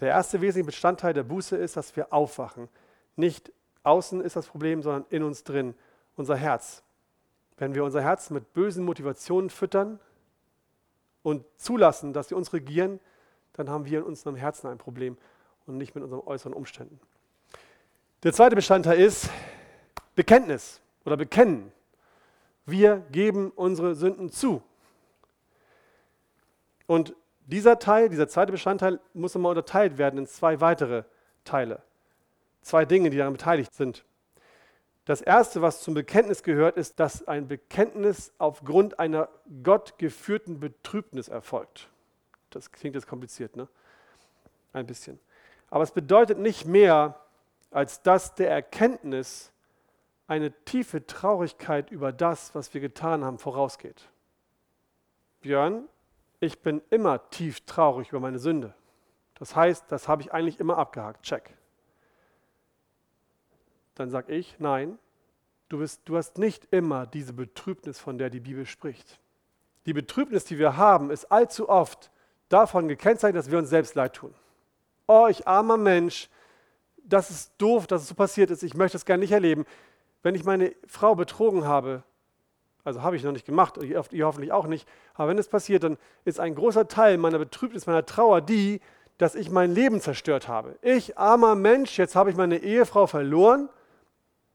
[0.00, 2.68] der erste wesentliche Bestandteil der Buße ist, dass wir aufwachen.
[3.16, 3.52] Nicht
[3.84, 5.74] außen ist das Problem, sondern in uns drin
[6.16, 6.82] unser Herz.
[7.56, 10.00] Wenn wir unser Herz mit bösen Motivationen füttern
[11.22, 12.98] und zulassen, dass sie uns regieren,
[13.52, 15.16] dann haben wir in unserem Herzen ein Problem
[15.66, 16.98] und nicht mit unseren äußeren Umständen.
[18.24, 19.30] Der zweite Bestandteil ist
[20.14, 21.72] Bekenntnis oder Bekennen.
[22.66, 24.62] Wir geben unsere Sünden zu.
[26.86, 27.14] Und
[27.46, 31.04] dieser Teil, dieser zweite Bestandteil muss nochmal unterteilt werden in zwei weitere
[31.44, 31.82] Teile.
[32.64, 34.06] Zwei Dinge, die daran beteiligt sind.
[35.04, 39.28] Das erste, was zum Bekenntnis gehört, ist, dass ein Bekenntnis aufgrund einer
[39.62, 41.90] gottgeführten Betrübnis erfolgt.
[42.48, 43.68] Das klingt jetzt kompliziert, ne?
[44.72, 45.20] Ein bisschen.
[45.68, 47.20] Aber es bedeutet nicht mehr,
[47.70, 49.52] als dass der Erkenntnis
[50.26, 54.08] eine tiefe Traurigkeit über das, was wir getan haben, vorausgeht.
[55.42, 55.86] Björn,
[56.40, 58.72] ich bin immer tief traurig über meine Sünde.
[59.34, 61.22] Das heißt, das habe ich eigentlich immer abgehakt.
[61.24, 61.54] Check.
[63.94, 64.98] Dann sage ich, nein,
[65.68, 69.20] du, bist, du hast nicht immer diese Betrübnis, von der die Bibel spricht.
[69.86, 72.10] Die Betrübnis, die wir haben, ist allzu oft
[72.48, 74.34] davon gekennzeichnet, dass wir uns selbst leid tun.
[75.06, 76.30] Oh, ich armer Mensch,
[76.96, 79.66] das ist doof, dass es so passiert ist, ich möchte es gerne nicht erleben.
[80.22, 82.02] Wenn ich meine Frau betrogen habe,
[82.82, 85.98] also habe ich noch nicht gemacht, ihr hoffentlich auch nicht, aber wenn es passiert, dann
[86.24, 88.80] ist ein großer Teil meiner Betrübnis, meiner Trauer die,
[89.18, 90.76] dass ich mein Leben zerstört habe.
[90.82, 93.68] Ich, armer Mensch, jetzt habe ich meine Ehefrau verloren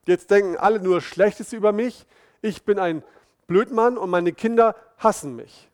[0.10, 2.04] Jetzt denken alle nur Schlechtes über mich.
[2.42, 3.04] Ich bin ein
[3.46, 5.70] Blödmann und meine Kinder hassen mich.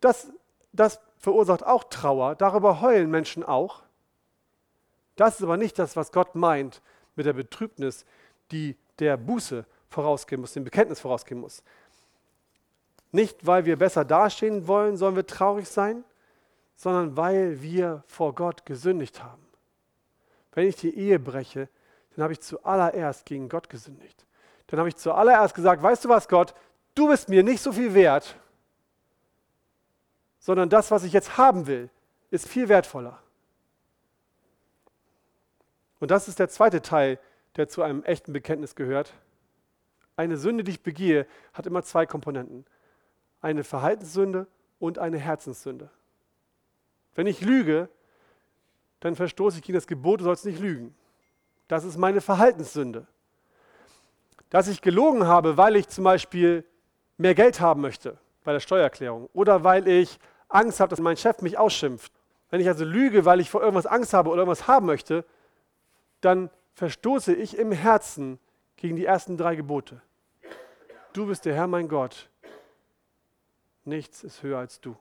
[0.00, 0.32] Das,
[0.72, 2.34] das verursacht auch Trauer.
[2.34, 3.82] Darüber heulen Menschen auch.
[5.16, 6.80] Das ist aber nicht das, was Gott meint
[7.14, 8.06] mit der Betrübnis,
[8.52, 11.62] die der Buße vorausgehen muss, dem Bekenntnis vorausgehen muss.
[13.12, 16.04] Nicht, weil wir besser dastehen wollen, sollen wir traurig sein,
[16.74, 19.44] sondern weil wir vor Gott gesündigt haben.
[20.52, 21.68] Wenn ich die Ehe breche,
[22.14, 24.26] dann habe ich zuallererst gegen Gott gesündigt.
[24.66, 26.54] Dann habe ich zuallererst gesagt, weißt du was, Gott,
[26.94, 28.36] du bist mir nicht so viel wert,
[30.38, 31.90] sondern das, was ich jetzt haben will,
[32.30, 33.22] ist viel wertvoller.
[35.98, 37.18] Und das ist der zweite Teil,
[37.56, 39.12] der zu einem echten Bekenntnis gehört.
[40.16, 42.64] Eine Sünde, die ich begehe, hat immer zwei Komponenten.
[43.40, 44.46] Eine Verhaltenssünde
[44.78, 45.90] und eine Herzenssünde.
[47.14, 47.88] Wenn ich lüge,
[49.00, 50.94] dann verstoße ich gegen das Gebot, du sollst nicht lügen.
[51.70, 53.06] Das ist meine Verhaltenssünde.
[54.48, 56.64] Dass ich gelogen habe, weil ich zum Beispiel
[57.16, 60.18] mehr Geld haben möchte, bei der Steuererklärung oder weil ich
[60.48, 62.12] Angst habe, dass mein Chef mich ausschimpft.
[62.48, 65.24] Wenn ich also lüge, weil ich vor irgendwas Angst habe oder irgendwas haben möchte,
[66.20, 68.40] dann verstoße ich im Herzen
[68.74, 70.02] gegen die ersten drei Gebote.
[71.12, 72.28] Du bist der Herr, mein Gott.
[73.84, 74.96] Nichts ist höher als du.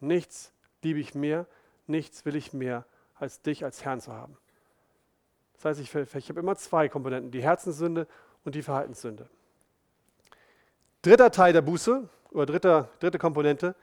[0.00, 1.46] Nichts liebe ich mehr,
[1.86, 2.84] nichts will ich mehr,
[3.14, 4.36] als dich als Herrn zu haben.
[5.58, 8.06] Das heißt, ich, ich habe immer zwei Komponenten, die Herzenssünde
[8.44, 9.28] und die Verhaltenssünde.
[11.02, 13.74] Dritter Teil der Buße oder dritter, dritte Komponente,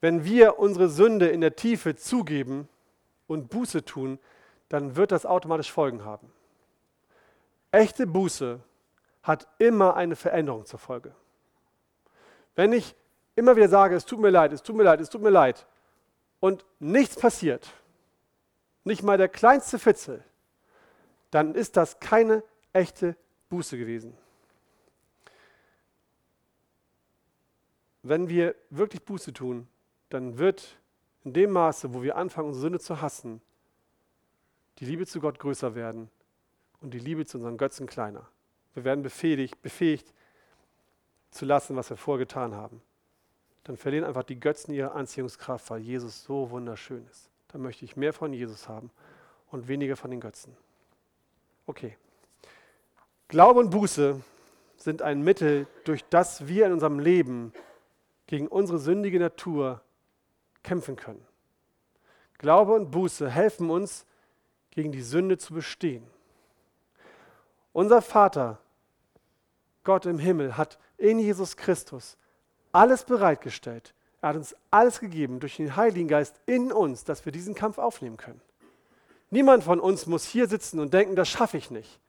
[0.00, 2.68] wenn wir unsere Sünde in der Tiefe zugeben
[3.26, 4.18] und Buße tun,
[4.68, 6.30] dann wird das automatisch Folgen haben.
[7.72, 8.60] Echte Buße
[9.22, 11.14] hat immer eine Veränderung zur Folge.
[12.54, 12.94] Wenn ich
[13.34, 15.66] immer wieder sage, es tut mir leid, es tut mir leid, es tut mir leid,
[16.40, 17.68] und nichts passiert,
[18.88, 20.24] nicht mal der kleinste Fitzel,
[21.30, 23.16] dann ist das keine echte
[23.48, 24.16] Buße gewesen.
[28.02, 29.68] Wenn wir wirklich Buße tun,
[30.08, 30.78] dann wird
[31.24, 33.40] in dem Maße, wo wir anfangen, unsere Sünde zu hassen,
[34.78, 36.10] die Liebe zu Gott größer werden
[36.80, 38.28] und die Liebe zu unseren Götzen kleiner.
[38.74, 40.14] Wir werden befähigt, befähigt
[41.30, 42.80] zu lassen, was wir vorgetan haben.
[43.64, 47.27] Dann verlieren einfach die Götzen ihre Anziehungskraft, weil Jesus so wunderschön ist.
[47.48, 48.90] Dann möchte ich mehr von Jesus haben
[49.50, 50.56] und weniger von den Götzen.
[51.66, 51.96] Okay.
[53.28, 54.20] Glaube und Buße
[54.76, 57.52] sind ein Mittel, durch das wir in unserem Leben
[58.26, 59.82] gegen unsere sündige Natur
[60.62, 61.24] kämpfen können.
[62.38, 64.06] Glaube und Buße helfen uns,
[64.70, 66.06] gegen die Sünde zu bestehen.
[67.72, 68.60] Unser Vater,
[69.82, 72.16] Gott im Himmel, hat in Jesus Christus
[72.70, 73.92] alles bereitgestellt.
[74.20, 77.78] Er hat uns alles gegeben durch den Heiligen Geist in uns, dass wir diesen Kampf
[77.78, 78.40] aufnehmen können.
[79.30, 82.00] Niemand von uns muss hier sitzen und denken, das schaffe ich nicht.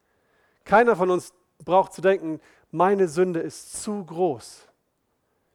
[0.64, 1.34] Keiner von uns
[1.64, 2.40] braucht zu denken,
[2.72, 4.68] meine Sünde ist zu groß.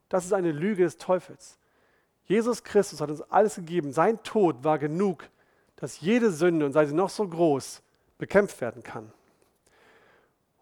[0.09, 1.59] Das ist eine Lüge des Teufels.
[2.26, 3.92] Jesus Christus hat uns alles gegeben.
[3.92, 5.28] Sein Tod war genug,
[5.76, 7.82] dass jede Sünde, und sei sie noch so groß,
[8.18, 9.12] bekämpft werden kann.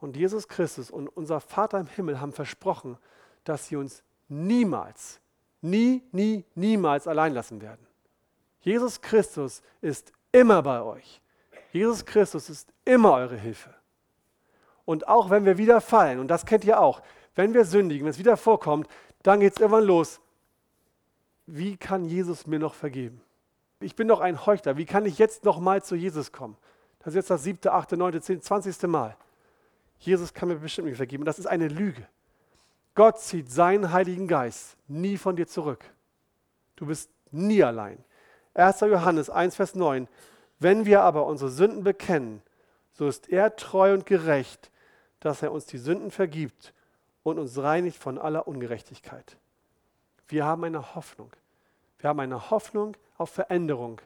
[0.01, 2.99] Und Jesus Christus und unser Vater im Himmel haben versprochen,
[3.45, 5.21] dass sie uns niemals,
[5.63, 7.87] nie, nie, niemals allein lassen werden.
[8.61, 11.21] Jesus Christus ist immer bei euch.
[11.73, 13.75] Jesus Christus ist immer eure Hilfe.
[14.85, 17.03] Und auch wenn wir wieder fallen, und das kennt ihr auch,
[17.35, 18.89] wenn wir sündigen, wenn es wieder vorkommt,
[19.23, 20.21] dann geht es irgendwann los.
[21.47, 23.21] Wie kann Jesus mir noch vergeben?
[23.81, 24.77] Ich bin doch ein Heuchler.
[24.77, 26.57] Wie kann ich jetzt noch mal zu Jesus kommen?
[26.99, 29.17] Das ist jetzt das siebte, achte, neunte, zehnte, zwanzigste Mal.
[29.99, 31.25] Jesus kann mir bestimmt nicht vergeben.
[31.25, 32.07] Das ist eine Lüge.
[32.95, 35.85] Gott zieht seinen Heiligen Geist nie von dir zurück.
[36.77, 38.05] Du bist nie allein.
[38.55, 38.81] 1.
[38.81, 40.09] Johannes 1, Vers 9.
[40.59, 42.43] Wenn wir aber unsere Sünden bekennen,
[42.93, 44.71] so ist er treu und gerecht,
[45.21, 46.75] dass er uns die Sünden vergibt
[47.23, 49.39] und uns reinigt von aller Ungerechtigkeit.
[50.29, 51.31] Wir haben eine Hoffnung.
[51.99, 54.01] Wir haben eine Hoffnung auf Veränderung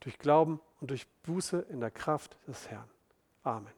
[0.00, 2.88] durch Glauben und durch Buße in der Kraft des Herrn.
[3.42, 3.72] Amen.